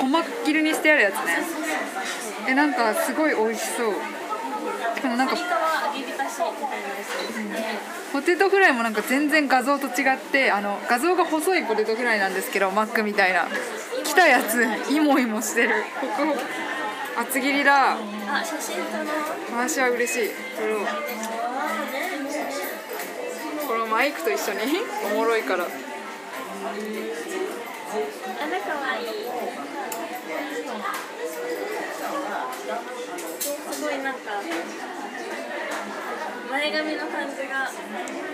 [0.04, 0.08] う。
[0.10, 1.20] 細切りにしてあるやつね。
[2.48, 3.94] えなんかすごい美味しそう。
[5.00, 5.36] でもなんか
[8.12, 13.46] ポテトフライもなんか全然画像と違ってあの画像が細いポテトフライなんですけどマックみたいな
[14.10, 14.66] 来たやつ。
[14.90, 15.84] イモイモしてる。
[16.00, 16.40] ホクホク
[17.16, 17.92] 厚切りだ。
[17.92, 17.96] あ
[18.44, 19.06] 写真撮ろう
[19.56, 20.30] 私は嬉しい。
[20.58, 20.86] 撮ろう
[23.68, 24.58] このマイクと一緒に。
[25.12, 25.64] おもろいから。
[25.64, 25.72] あら
[28.60, 29.06] かわいい。
[33.70, 34.20] すごいなんか。
[36.50, 37.70] 前髪の感じが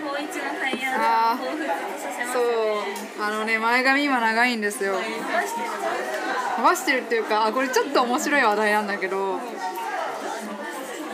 [0.03, 1.67] 高一のタイヤを彷彿と
[1.99, 3.23] させますそう。
[3.23, 4.95] あのね前髪今長いんですよ。
[6.57, 7.01] 伸ばしてる。
[7.01, 9.37] っていうかあこれちょっと面白い話題なんだけど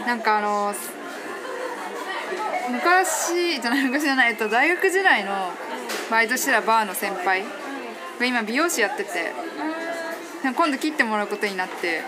[0.08, 0.74] なんかあの
[2.72, 5.52] 昔じゃない昔じゃない、えっと、大学時代の
[6.10, 7.44] バイトしてたバーの先輩
[8.20, 9.34] が今美容師やってて
[10.44, 12.02] 今度切ってもらうことになって。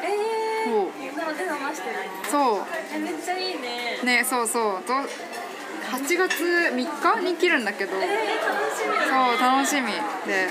[0.65, 3.99] えー、も手伸ばしてないのそえめっちゃいいね。
[4.01, 4.83] うねそうそう。
[4.83, 7.19] と8月3日？
[7.21, 7.95] に切るんだけど。
[7.97, 8.93] えー、楽しみ。
[8.95, 9.91] だそう楽しみ。
[10.27, 10.49] で。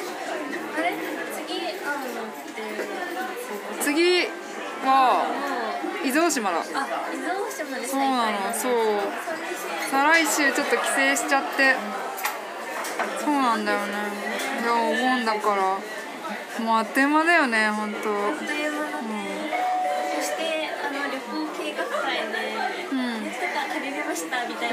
[0.77, 0.95] あれ？
[1.47, 3.83] 次会うのって。
[3.83, 4.27] 次
[4.85, 5.25] は
[6.05, 6.59] 伊豆大島だ。
[6.59, 8.73] あ伊豆大島でそうなのそう。
[9.91, 11.77] 再来週ちょっと帰省しちゃって。
[13.25, 13.93] そうなんだよね。
[14.63, 15.79] いやお盆だから。
[16.61, 18.09] もうあっという間だよね本当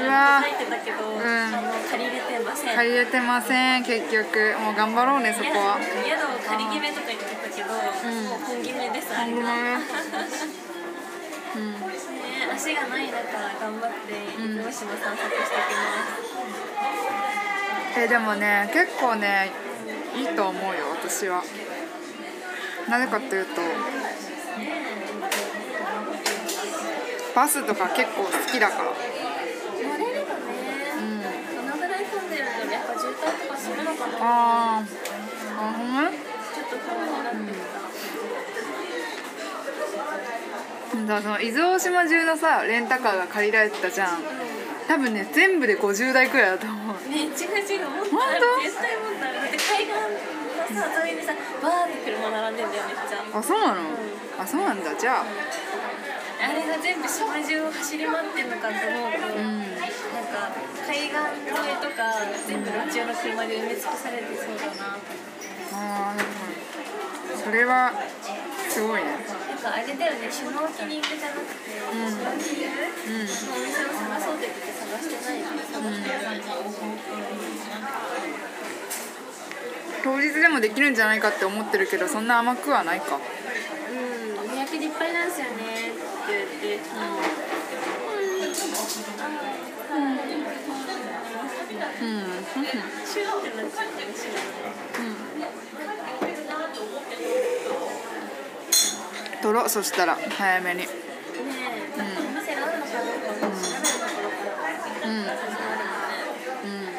[0.02, 2.76] 書いてたけど、んあの借りれてません。
[2.76, 4.56] 借りれてません結局。
[4.58, 5.78] もう頑張ろうねそこは。
[5.78, 5.90] 宿
[6.26, 7.76] を借り決めとか言ってたけど、も
[8.36, 9.78] う本決めです本決め
[11.54, 11.86] うんね、
[12.54, 13.20] 足がない中
[13.60, 15.92] 頑張って大島散策してきま
[17.94, 19.52] す、えでもね結構ね
[20.16, 21.42] いいと思うよ私は。
[22.88, 23.60] なぜかというと
[27.34, 28.92] バスとか結構好きだから乗
[29.98, 30.48] れるとね、
[31.54, 33.48] どのぐらい混んでるとやっぱ渋滞
[34.20, 34.86] あー
[35.58, 35.62] あ
[36.02, 37.58] なってき
[40.96, 44.18] た、だからその伊豆大島中のさレンタカーが借りられてたじゃん。
[44.88, 46.96] 多分ね全部で50台くらいだと思う。
[47.08, 48.10] ね違う違うもっと
[48.62, 49.34] 絶対もっとある。
[49.40, 49.94] だって海岸
[50.74, 53.38] のさ沿いにさバーって車並んでんだよめっちゃ。
[53.38, 53.80] あそうなの？
[54.38, 54.94] あそうなんだ。
[54.94, 55.24] じゃあ。
[56.44, 59.61] あれが全部島中を走り回ってんのかと思うと、うん
[60.32, 60.48] か
[60.88, 62.16] 海岸沿いとか
[62.48, 64.96] 全部路中の車で埋め尽くされてそうだな。
[65.74, 66.14] あ
[67.44, 67.92] それは
[68.68, 69.10] すごいね。
[69.12, 69.22] なん。
[69.22, 69.34] か
[69.74, 71.74] あれだよねシュノーケリングじゃなくて、ん。
[71.76, 73.14] シュノーケリングうん。
[73.20, 73.24] のお
[73.60, 75.60] 店を探そうって言って探してない探
[75.92, 76.40] してない、
[80.02, 80.94] 当日でもできるん。
[80.94, 82.26] じゃないかって思ってるけどそん。
[82.26, 83.20] な甘くはないかう
[84.46, 85.28] ん、予約でいっぱいなん。
[85.28, 85.54] ですよねっ
[86.26, 89.24] て言って、うんうんシューってなっちゃうかもしれな
[91.88, 91.90] い
[99.42, 100.16] 取ろうそしたら。
[100.16, 100.80] 早めに。
[100.80, 100.86] ね
[101.94, 102.08] え、なん。
[102.08, 102.14] うん。
[102.14, 102.88] 始まるもん。
[106.86, 106.92] ね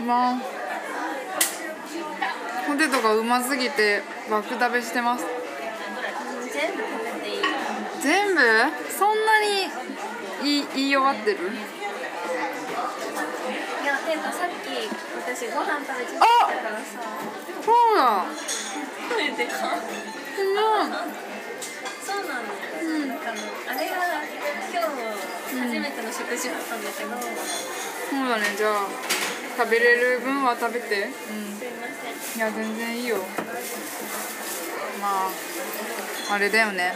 [0.00, 0.06] うん。
[0.06, 0.34] まあ
[2.66, 5.24] ポテトがうますぎて爆食べしてます
[6.52, 6.82] 全部
[8.02, 8.40] 全部
[8.90, 9.26] そん。
[9.26, 9.65] なに
[10.46, 11.38] 言い言い終わってる？
[11.50, 11.58] い
[13.86, 14.86] や、てかさっき
[15.18, 17.02] 私ご飯食べちゃったからさ。
[17.66, 18.22] そうだ
[19.10, 20.54] 食べてかうん
[22.06, 22.46] そうなの、
[23.08, 24.22] なんかあのあれが
[24.70, 27.26] 今日初めての食事だったんだけど、す
[28.10, 28.86] そうだねじゃあ
[29.58, 30.86] 食べれる分は食べて。
[30.94, 31.10] うん。
[31.10, 32.38] いません。
[32.38, 33.16] いや全然いいよ。
[35.00, 35.30] まあ
[36.34, 36.94] あれだよね。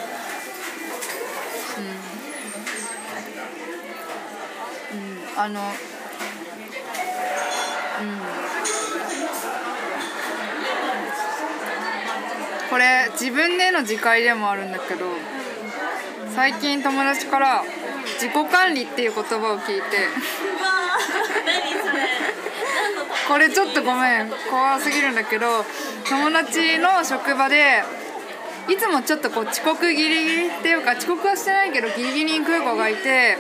[4.93, 5.07] うん、うん、
[5.42, 5.66] あのうん。
[12.68, 15.07] これ自分での自戒でもあるんだけど
[16.35, 17.64] 最近友達から
[18.20, 20.09] 自己管理っていう言葉を聞いて
[23.26, 23.38] こ？
[23.38, 24.31] れちょっとごめん。
[24.50, 25.64] 怖すぎるんだけど
[26.07, 27.83] 友達の職場で
[28.68, 33.38] いつもちょっとこう遅刻ギリギリっていうか遅刻はしてないけどギリギリに来る子がいて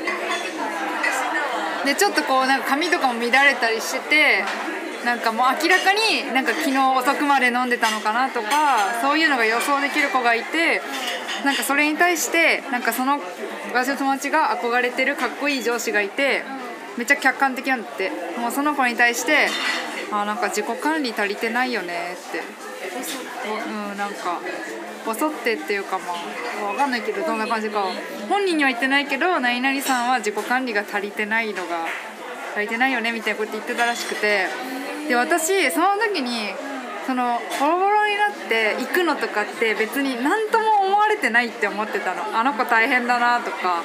[1.84, 4.44] でちょっとこうなんか髪とかも乱れたりしてて
[5.04, 10.82] なんかもう明らかになんか昨日遅くまで飲んでたのかなとかそういうのが予想できる子がいて
[11.44, 13.18] なんかそれに対してなんかその
[13.72, 16.42] 私の友達が憧れてるかっこいい上司がいて
[16.98, 18.10] めっちゃ客観的なんだって。
[18.40, 19.48] もうその子に対して
[20.10, 22.40] あなんか自己管理足りてないよねって。
[22.40, 24.40] うんなんか
[25.04, 27.92] ボソってっていうかまあ分かんないけどどんな感じかは
[28.30, 31.86] 本人には言ってないけど何々さんは自己管理が足りてないのが
[32.54, 34.46] 足りてないよねみたいなこと言ってたらしくて。
[35.08, 36.54] で私その時に
[37.04, 42.38] そのボロボロになって行くのとかって別に何とも思われてないって思ってたの。
[42.38, 43.82] あの子大変だなとか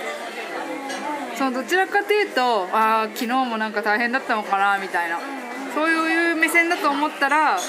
[1.36, 5.20] そのどちらかというとああ昨日もなんか大変だったのかなみたいな。
[5.74, 7.60] そういう目線だと思ったら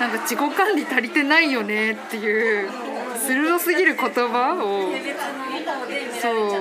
[0.00, 2.68] なんか自己管理足りてないよねっていう
[3.16, 4.92] 鋭すぎる言葉を
[6.20, 6.58] そ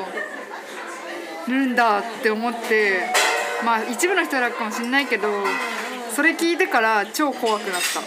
[1.47, 1.51] う。
[1.51, 3.09] るんだって思って。
[3.63, 5.27] まあ一部の人だかもしれないけど
[6.13, 8.01] それ聞いてから超怖くなった。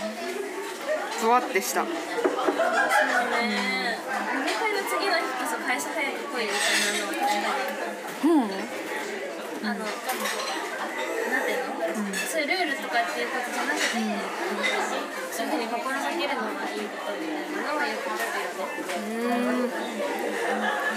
[1.21, 1.85] ゾワってした。
[1.85, 1.97] そうね
[4.39, 6.59] 飲み会の次の日こそ会社早く来いみたい
[6.95, 7.33] なのは確か
[8.23, 8.47] にうん。
[9.67, 9.83] あの、なん。
[11.43, 11.75] ていうの、
[12.15, 13.85] そういうルールとかっていうことじゃなくて、
[15.33, 18.19] そういうふうに心がけるのがいいことみたいなのはよく聞く
[19.23, 19.39] よね。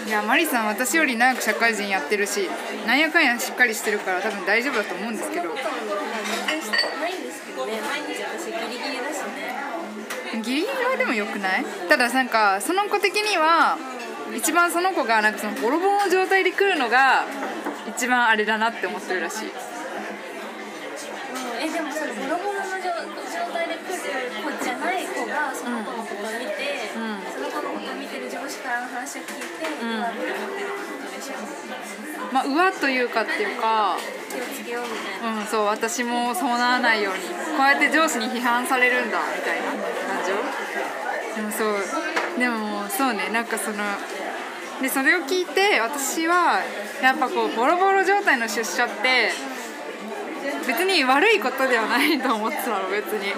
[0.08, 2.50] いやマリさん私より長く社会人やってるし
[2.86, 5.44] なんやかんやしっかりしてるから多分大丈夫だと思うんですけど。
[5.46, 5.54] ない
[7.14, 10.42] んですけどね、毎日私ギリギリだしね。
[10.42, 11.66] ギリギリはでもよくない？
[11.88, 13.78] ただなんかその子的には
[14.36, 17.26] 一番その子がなんかそのボロボロの状態で来るのが
[17.88, 19.48] 一番あれだなって思ってるらしい。
[19.48, 19.54] うん、
[21.62, 22.90] え、でもそのボロボロの状
[23.30, 24.00] 状態で来る
[24.42, 27.22] 子じゃない子がその子のことを見て、うん。
[27.32, 31.34] その子のことを見てる上司からの話を聞いて、うわって思ってるってことでしょ。
[32.32, 33.98] まあ上というかっていうか
[34.30, 35.40] 気をつけようみたいな。
[35.40, 37.20] うんそう私もそうならないように
[37.58, 39.78] こうやって上司に批判されるんだみたいな感
[40.26, 43.78] 情でもそうでもそうねなんかその
[44.82, 46.60] でそれを聞いて私は
[47.04, 49.32] やっぱこうボロボロ状態の出社って
[50.66, 53.34] 別に悪いことではないと思ってたの別に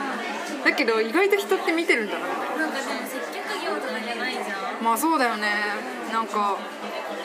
[0.64, 4.48] だけど意外と人って見てるんだななんかでも接客業とかじゃないじゃん。
[4.48, 5.48] なまあそうだよね
[6.14, 6.62] なんか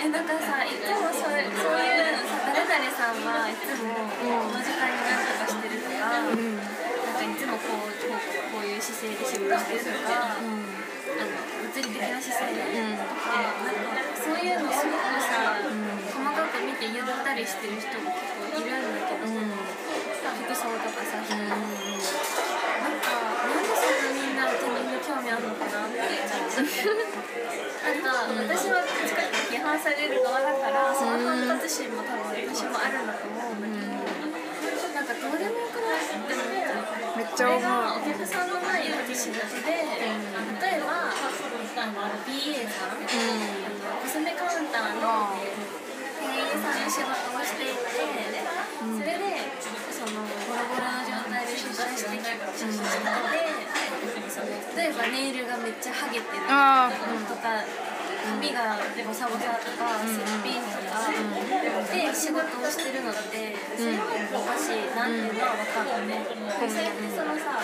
[0.00, 21.60] えなんかさいつもそれそういうさ誰々さんはいつもこの時間に何とかしてるとか、なんかいつもこうこうこういう姿勢で仕事してるとか、あの物理的な姿勢で、とかなんかそういうのすごくさ、細かく見て言ったりしてる人が結構いるんだけど、服装とかさ、なん
[24.48, 27.68] んなみんな興味あるのかなってちょっと思って。
[27.78, 34.12] なんか私はどっちかって批判される側だからその反発心も多分私もあるんだと思うんだけど、う
[34.92, 37.16] なんかどうでもよくないって思っちゃう。
[37.16, 43.08] めっちゃ思これがうお客さんの前に立つ仕事で、例えばあの BA さん、あの
[44.02, 45.32] コスメカウンターの
[46.18, 48.04] 店員さんの仕事をしていて、
[48.84, 49.48] それで
[49.94, 56.90] そのボロボロの状態で出社してきて出社してきてその例えばネイルがめっちゃハゲてるあ
[57.28, 57.88] とか。
[58.28, 61.08] 髪がボサボサとかすっぴんとか
[61.88, 64.04] で仕事をしてるのってそれは
[64.36, 67.56] おかしいなっていうのは分かるのね、それってそのさ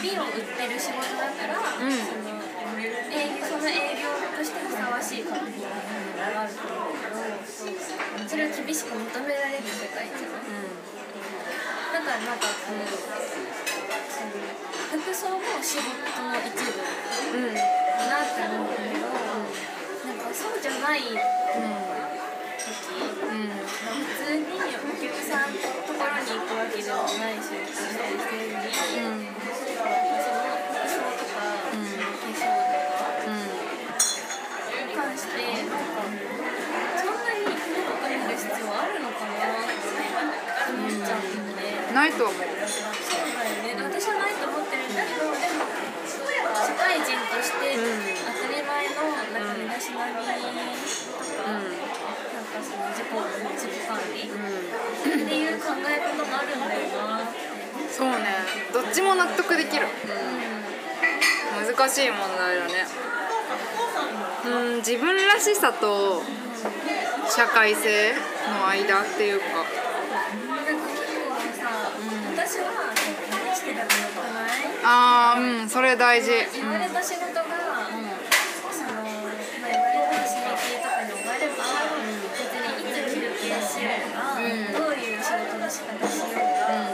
[0.00, 2.40] 美を売ってる仕事だから、その
[3.12, 7.20] 営業その営業としてふさわしいかっていうのがあると思うけど
[8.24, 10.48] それを厳しく求められる世界じゃない、
[12.02, 14.42] だからなんかこうその
[14.98, 16.82] 服装も仕事の一部。
[16.82, 18.74] かなって思うん。
[18.74, 19.06] だけど、
[20.02, 21.14] なんかそうじゃないうん
[22.58, 23.54] 時、うん。
[23.54, 29.30] 普通にお客さんのところに行くわけでもないしうんしてるに、うん。
[41.92, 42.34] ないと思う。
[42.34, 45.68] そうだよね私はないと思ってるんだけどでも
[46.52, 49.52] 社会人として当たり前のなん。
[49.52, 57.28] か身だしなみとか、なんかその自己自己管理、っていう考え方もあるんだよな。
[57.90, 58.16] そうね
[58.72, 59.86] どっちも納得できる
[61.52, 62.86] 難しい問題だね。
[64.46, 64.76] うん。
[64.76, 66.22] 自分らしさと
[67.28, 68.14] 社会性
[68.48, 69.44] の間っていうか
[72.52, 75.70] 私は結婚してたらよくないああうん。
[75.72, 81.64] それ大事言われた仕事が、その、まあ、言われた締め切りとかに終われば、
[82.36, 86.92] 別にいつ休憩しようが、どういう仕事の仕方しようが、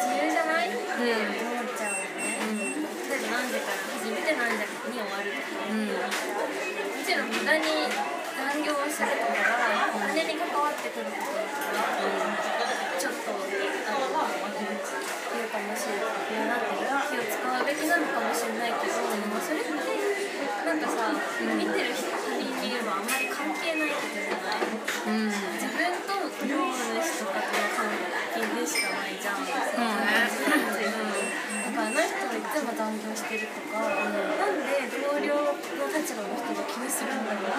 [0.00, 5.92] 自由じゃないって思っちゃうよね、例えば何時から始めて何時に終わるとか、うん。
[5.92, 6.00] も
[7.04, 7.28] ちろん。
[7.28, 7.84] 無駄に
[8.32, 12.75] 残業をするとかはお金に関わってくることだから、
[13.06, 13.46] ちょっとあの
[14.18, 16.82] 言うかもしれないなんて気
[17.14, 19.70] を使うべきなのかもしれないけど、でもそれって
[20.66, 22.02] なんかさ、見てる人
[22.34, 26.18] に言うのはあんまり関係ないことじゃないうん自分と
[26.50, 27.94] 業務主とかとの関
[28.34, 29.70] 係でしかないじゃん、だから
[31.86, 32.25] あの人
[32.56, 35.52] がいつも残業してるとか、なんで同僚の
[35.92, 37.52] 立場の人が気にするんだろう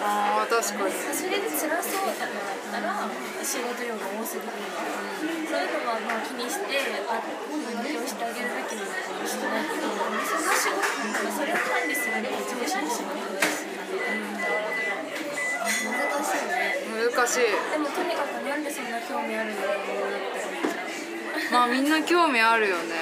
[0.00, 0.96] ああ確かに。
[1.12, 3.12] それで辛そうとかだったら
[3.44, 6.64] 仕事量が多すぎるそういうのはまあ気にして
[7.04, 13.68] あ残業してあげるべきなのかもしれないけどその仕事とかそれを管理するのが上司の仕事だし、
[15.84, 21.52] 難しいね難しいでもとにかくなんでそんな興味あるんだろうなって。
[21.52, 22.96] まあみんな興味あるよね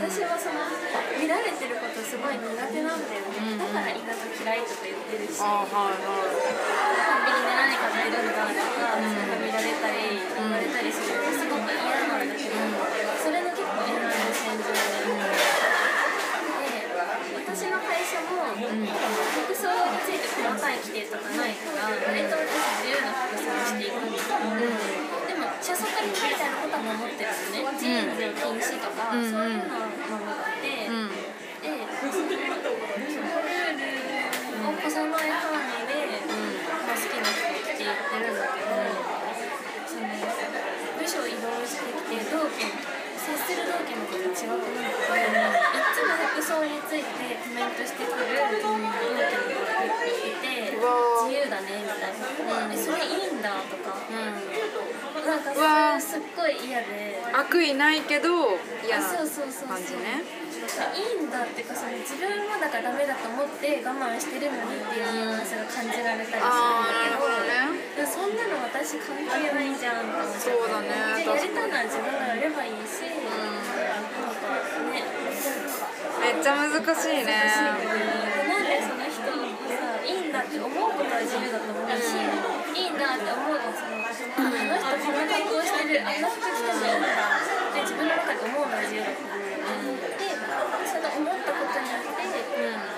[0.00, 0.64] 私はその
[1.20, 5.36] 見られてることすごい苦手なんだよね、だから意外と嫌いとか言ってるし。
[5.36, 6.00] コンビ
[7.36, 12.56] ニで何買ってるんだとか、そういうの見られたり言われたりするのすごく嫌なんだけど、
[13.20, 14.80] それの結構エナジー戦場で、
[17.44, 27.76] 私の会社も、服装について細かい規定とかないから割と私自由な服装をしていくんですよ、でも車速にみたいなことは守ってるのね。
[27.76, 29.89] ジーンズを禁止とか、うんそういうのは
[34.90, 38.34] ルを越さない範囲で、まあ、好きな服を着ていってるん。
[38.34, 38.74] だけど、
[39.86, 42.66] その部署を移動してきて同期
[43.20, 50.02] 接する同期の子と違くなるといつも服装についてコメントしてくる同期の子がい
[50.42, 53.42] て自由だねみたいな、えそれいいん。
[53.42, 55.26] だとか、うん。
[55.26, 55.42] なん。
[55.44, 57.22] かそれすっごい嫌で。
[57.32, 60.39] 悪意ないけど嫌なあそうそうそうそう感じね
[60.70, 71.20] いいんだっていうかその自分もだからダメだと思って我慢してるのにっていうニュアンスが感じられたりするんだけどねそんなの私関係ないじゃんと思ってそうだね。
[71.20, 74.24] でやりたいなら自分がやればいいし、なんか
[74.88, 75.04] ね。
[76.20, 77.34] めっちゃ難しいね。
[77.60, 82.16] なんでその人がさいいんだって思うことは自由だと思うし、
[82.72, 89.44] いいんだって思うのそのあの人こんな格好してるあんな服着てもいいんだって自分の中で思うのは自由だと思う。
[89.44, 89.99] でその
[91.20, 92.24] 思ったことによって、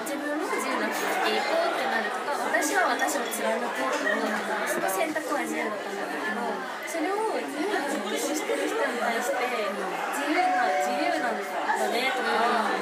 [0.07, 6.47] 自分も自由な服着ていこうってなるとか私は私を貫こうと思うとかその選択は自由だと思うんだけど
[6.87, 12.79] それを自由な服をしてる人に対して自由な自由なんだねとか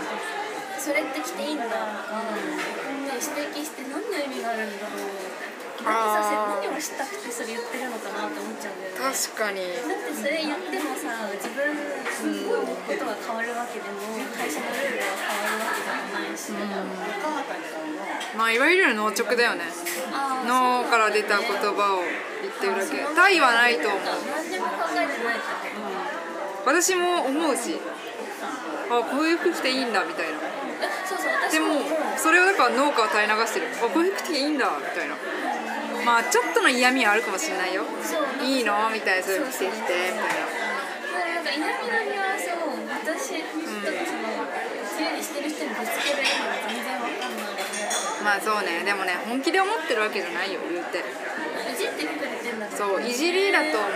[0.77, 2.61] それって着ていいんだとかって
[3.17, 5.30] 指摘して何の意味があるんだろう
[5.81, 6.37] 何させ
[6.69, 9.65] 何をしたくてそれ言ってるのかなって思っちゃうんだよね確かに。
[9.65, 13.97] だってそれ言ってもさ自分のことが変わるわけでも
[14.37, 16.53] 会社のルールが変わるわけでもないし、
[18.37, 19.65] まあいわゆる脳直だよね。
[20.47, 22.05] 脳から出た言葉を
[22.43, 23.03] 言ってるだけ。
[23.15, 25.81] 他意はないと思う何でも考えてないけど
[26.67, 27.81] 私も思うし。
[28.91, 30.41] あこういう服着ていいんだみたいな。
[31.53, 31.79] でも
[32.19, 33.69] それをだから脳から垂れ流してる。
[33.87, 35.15] あこういう服着ていいんだみたいな
[36.05, 37.85] まあちょっとの嫌味はあるかもしれないよ。
[38.43, 38.91] いいの？
[38.91, 40.33] みたいなそういう服着てきてみたいな
[41.35, 44.49] なんか嫌味なニュアンスを私とその
[44.85, 47.57] 自由にしてる人にぶつける意味が全然わかんない
[48.25, 48.85] まあそうね。
[48.85, 50.99] でもね本気で思ってるわけじゃないよ言うて。
[51.01, 51.03] い
[51.77, 53.91] じってくれてんだそういじりだと思う。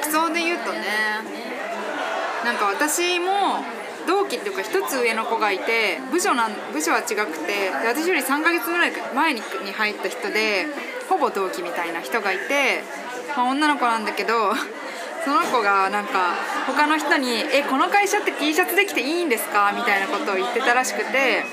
[0.00, 0.80] 服装で言うとね。
[2.44, 3.64] なんか私も
[4.06, 10.66] 同期っていうか一つ上の子がいて部署なん部署は違くて私より3ヶ月ぐらい前にに入った人で
[11.08, 12.82] ほぼ同期みたいな人がいて、
[13.36, 14.52] まあ、女の子なんだけど
[15.24, 16.34] その子がなんか
[16.66, 21.44] 他の人に「えこの会社って T シャツできていいんですか?」みたいなことを言ってたらしくて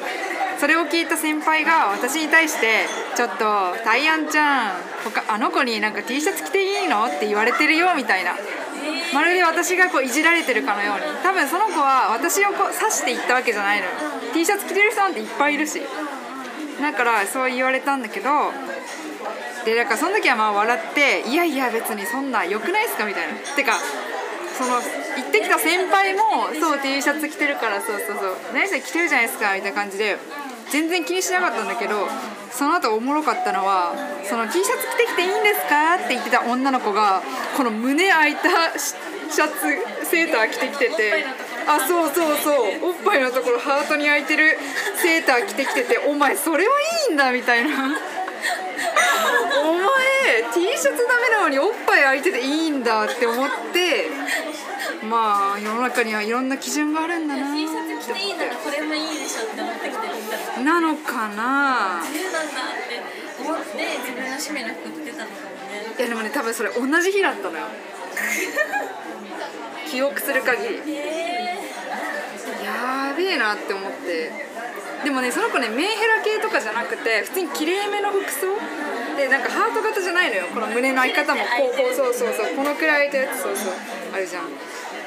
[0.60, 2.86] それを聞いた先輩が私に対して
[3.16, 4.72] 「ちょっとタイアンちゃん
[5.06, 8.36] 他あの子になんか T シャツ着ていいの?」って言われてるよみたいな
[9.14, 11.02] まるで私がこういじられてるかのように。
[11.24, 13.92] 多分その子は私をこう指して言ったわけじゃないのよ。
[14.34, 15.82] T シャツ着てる人なんていっぱいいるし。
[16.82, 18.52] だからそう言われたんだけど
[19.66, 23.34] でだからその時はまあ笑って「いやいや別にそんな良くないですか?」みたいな。
[23.56, 23.78] てか
[24.58, 24.82] その行
[25.28, 30.18] ってきた先輩もそう T シャツ着てるからそうそうそう「何それ着てるじゃないですか」みたいな感じで
[30.72, 32.08] 全然気にしなかったんだけど
[32.50, 33.94] その後おもろかったのは
[34.28, 37.22] 「その T シャツ着てきていいんですか?」って言ってた女の子が
[37.58, 38.50] この胸開いた
[38.80, 41.26] シャツセーター着てきてて
[41.68, 44.58] あそうそうそうおっぱいのところハートに開いてる
[44.96, 46.74] セーター着てきてて「お前それは
[47.08, 47.70] いいんだ」みたいな。
[49.64, 54.10] お前 T シャツダメなのにおっぱい開いてていいんだって思って
[55.10, 57.52] まあ世の中にはいろんな基準があるんだな。
[57.56, 62.02] T シャツ着ていいならこれもいいでしょって思ってきてるんだらなのかな。
[62.06, 63.02] 自由なんだって
[63.42, 65.90] 思って自分の趣味の服着てたのかもね。
[65.98, 67.66] いやでもね多分それ同じ日だったのよ。
[69.90, 70.80] 記憶する限り。
[70.88, 71.60] え。
[72.64, 74.32] やべえなって思って。
[75.04, 78.56] でもねその子ねメンヘラ系とかじゃなくて普通にきれいめの服装。
[79.18, 80.46] でなんかハート型じゃないのよ。
[80.54, 81.44] この胸の開き方も。
[81.44, 82.46] こうこうそうそうそう。
[82.56, 83.74] このくらい開いたやつそうそう。
[84.14, 84.44] あるじゃん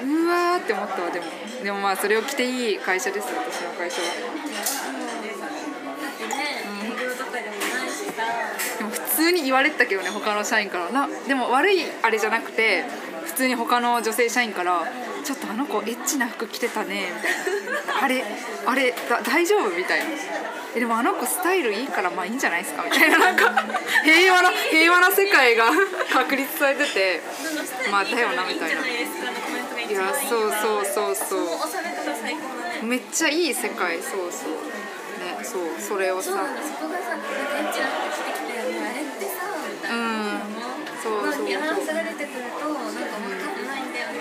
[0.05, 1.27] うわーって思ったわでも。
[1.63, 4.09] でもまあそれを着ていい会社です私の会社は。
[6.21, 11.09] ー、ね営業とかでも普通に言われてたけどね他の社員からな。
[11.27, 12.85] でも悪いあれじゃなくて
[13.25, 14.87] 普通に他の女性社員から
[15.25, 17.33] 「ちょっとあの子エッチな服着てたね」みたい
[17.97, 18.25] な「あれ
[18.67, 20.07] あれだ大丈夫?」みたいな。
[20.77, 22.83] えでもあの子スタイルいいからまあいいんじゃないですか？
[22.83, 23.17] みたいな。
[23.19, 23.65] なんか
[24.03, 25.67] 平和な平和な世界が
[26.13, 27.23] 確立されてて。
[27.93, 28.81] まあだよなみたいな
[29.89, 31.37] いやそうそうそうそ
[32.83, 32.87] う。
[32.87, 34.51] めっちゃいい世界そうそう。
[35.21, 36.31] ねそうそれをさ。
[36.31, 38.57] そうなんだそこがさなんかエッチな服着てきて
[39.91, 40.41] うん。
[41.03, 41.45] そうそうそう。
[41.45, 44.21] ニュアンスが出てくるとなんか分かんないんだよね。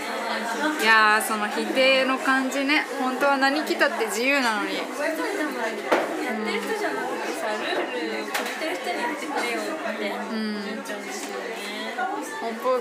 [0.82, 2.86] いやーその否定の感じね。
[3.00, 4.76] 本当は何着たって自由なのに。
[4.76, 11.04] やってる人じゃなくてさルール決めてる人に言ってくれよって思っちゃうん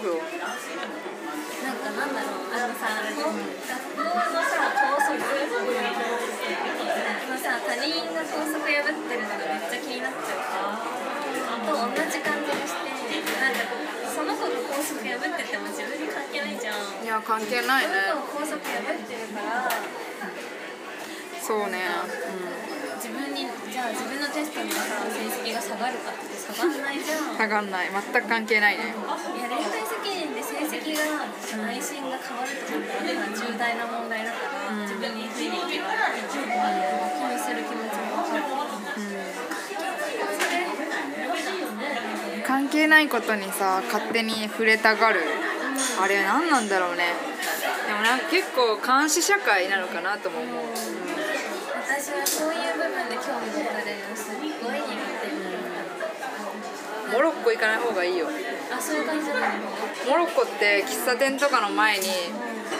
[0.02, 1.02] よ
[1.62, 4.10] なんかなんだろうあのさこう学校の
[4.42, 5.30] さ校則の
[7.38, 10.74] さ他人が校則破ってるのがめっちゃ気になっちゃうから
[11.62, 11.78] と同
[12.10, 12.82] じ感じにして
[13.38, 13.60] なんか
[14.10, 17.94] その子が校則破ってても自分に関係ないじゃんいや関係ないね
[18.34, 19.70] 校則破ってるから
[21.40, 21.78] そうね
[22.58, 22.62] うん
[23.02, 30.21] 自分にじゃあ自分のテストのさ成績が下がるかって下がんないじゃん下がんない全く関係ないねいや連帯責任
[30.64, 31.00] 績が
[31.64, 34.38] 内心が変わるとかっては重大な問題だか
[34.70, 38.42] ら、自分に不利益がある気にする気持ちも分かる
[42.44, 45.20] 関係ないことにさ勝手に触れたがる。
[46.00, 47.14] あれ何なんだろうね。
[47.86, 50.54] でもなんか結構監視社会なのかなとも思う、
[51.82, 54.86] 私はそういう部分で興味持たれるのすっごい苦
[57.08, 57.16] 手。
[57.16, 58.26] モロッコ行かない方がいいよ
[58.76, 59.40] あそういう感じなの。
[60.08, 62.06] モロッコって喫茶店とかの前に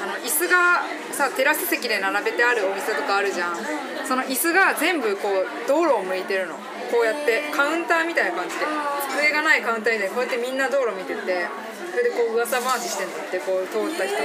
[0.03, 0.83] あの椅子が
[1.13, 3.57] さテラス席で並べてあるお店とかあるじゃん。
[4.05, 6.55] その椅子が全部こう道路を向いてるの。
[6.91, 8.65] こうやってカウンターみたいな感じで。
[9.17, 11.47] 机がないカウンターみたいにこうやってみんな道路見てて。
[11.93, 14.23] それでこう噂回ししてんだってこう通った人と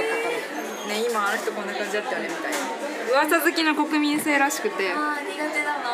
[0.80, 2.58] もね今あの人こんな感じだったよねみたいな。
[3.28, 4.88] 噂好きな国民性らしくて。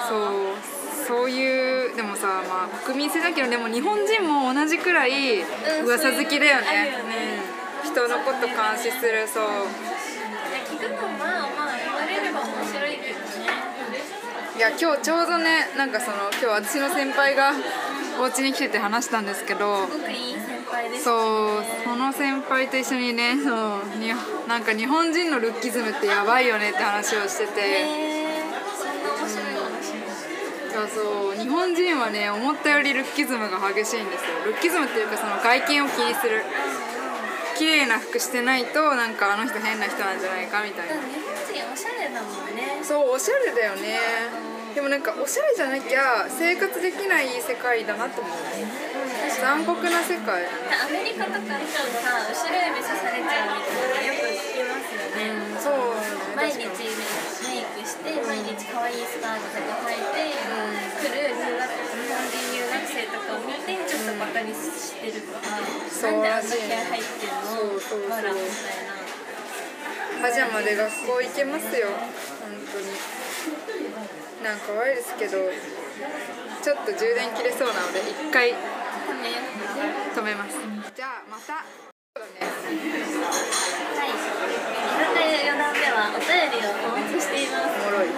[0.09, 0.74] そう
[1.07, 5.43] そういうでもさまあ国民性だけどでも日本人も同じくらい
[5.85, 7.41] 噂好きだよね,、うんそういうよね。
[7.85, 7.91] うん。
[7.91, 9.45] 人のこと監視するそう。
[10.65, 13.25] 聞くのもまあまあ言われれば面白いけどね。
[14.57, 17.53] いや今日ちょうどねなんかその今日私の先輩が
[18.21, 21.01] お家に来てて話したんですけどすごくいい先輩ですね。
[21.05, 24.13] そうその先輩と一緒にねそうに
[24.47, 27.61] なんか日本人のルッキズムってやばいよねって話をしてて。
[27.61, 29.64] へーそんな面白い話
[30.75, 31.39] いやそう。
[31.39, 34.43] 日本人はね思ったよりルッキズムが激しいんですよ。
[34.45, 36.43] ルッキズムっていうかその外見を気にする。
[37.55, 40.99] 綺麗な服してないとなんかあの人変な人なんじゃないかみたいな。
[40.99, 42.83] 日本人おしゃれだもんね。
[42.83, 43.95] そうおしゃれだよね
[44.75, 48.35] でもなんかおしゃれじゃなきゃ生活できない世界だなと思う。
[49.41, 50.43] 残酷な世界。
[50.43, 51.67] アメリカとかだと
[52.03, 55.31] さ後ろ指さされちゃうみたいなよく聞きますよね、
[55.63, 56.35] そう。
[56.35, 56.67] 毎日
[58.05, 65.57] メイクして毎日可愛いスカートとか履いて、来る留学日本人留学生とかを見てちょっとバカにしてるとか、
[65.89, 67.33] そうなんであんな気合入ってる
[68.05, 68.13] の？
[68.13, 69.01] わらみたいな
[70.21, 71.89] パジャマで学校行けますよ
[72.45, 72.93] 本当に。
[74.45, 78.59] なんか悪いですけどちょっと充電切れそうなので一回ね
[80.15, 80.61] 止めます。
[80.95, 81.55] じゃあまた。
[81.55, 81.61] は
[82.21, 82.25] い
[85.05, 88.17] 居酒屋余談ではお便りをお待ちしていますおもろい宛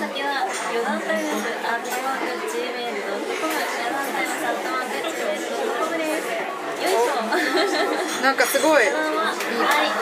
[0.00, 8.84] 先は余談タイムズアットマーク Gmail.com 余談タイムズアットマーク Gmail.com ですよいしょなんかすごい。
[8.86, 8.94] こん。
[8.94, 9.34] ばんは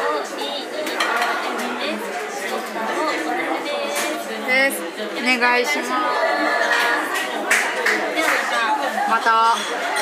[0.06, 0.38] IOEERN
[1.82, 2.14] です。
[2.36, 4.78] ツイッターも同じですです
[5.18, 5.90] お願いしますす。
[9.10, 9.95] また。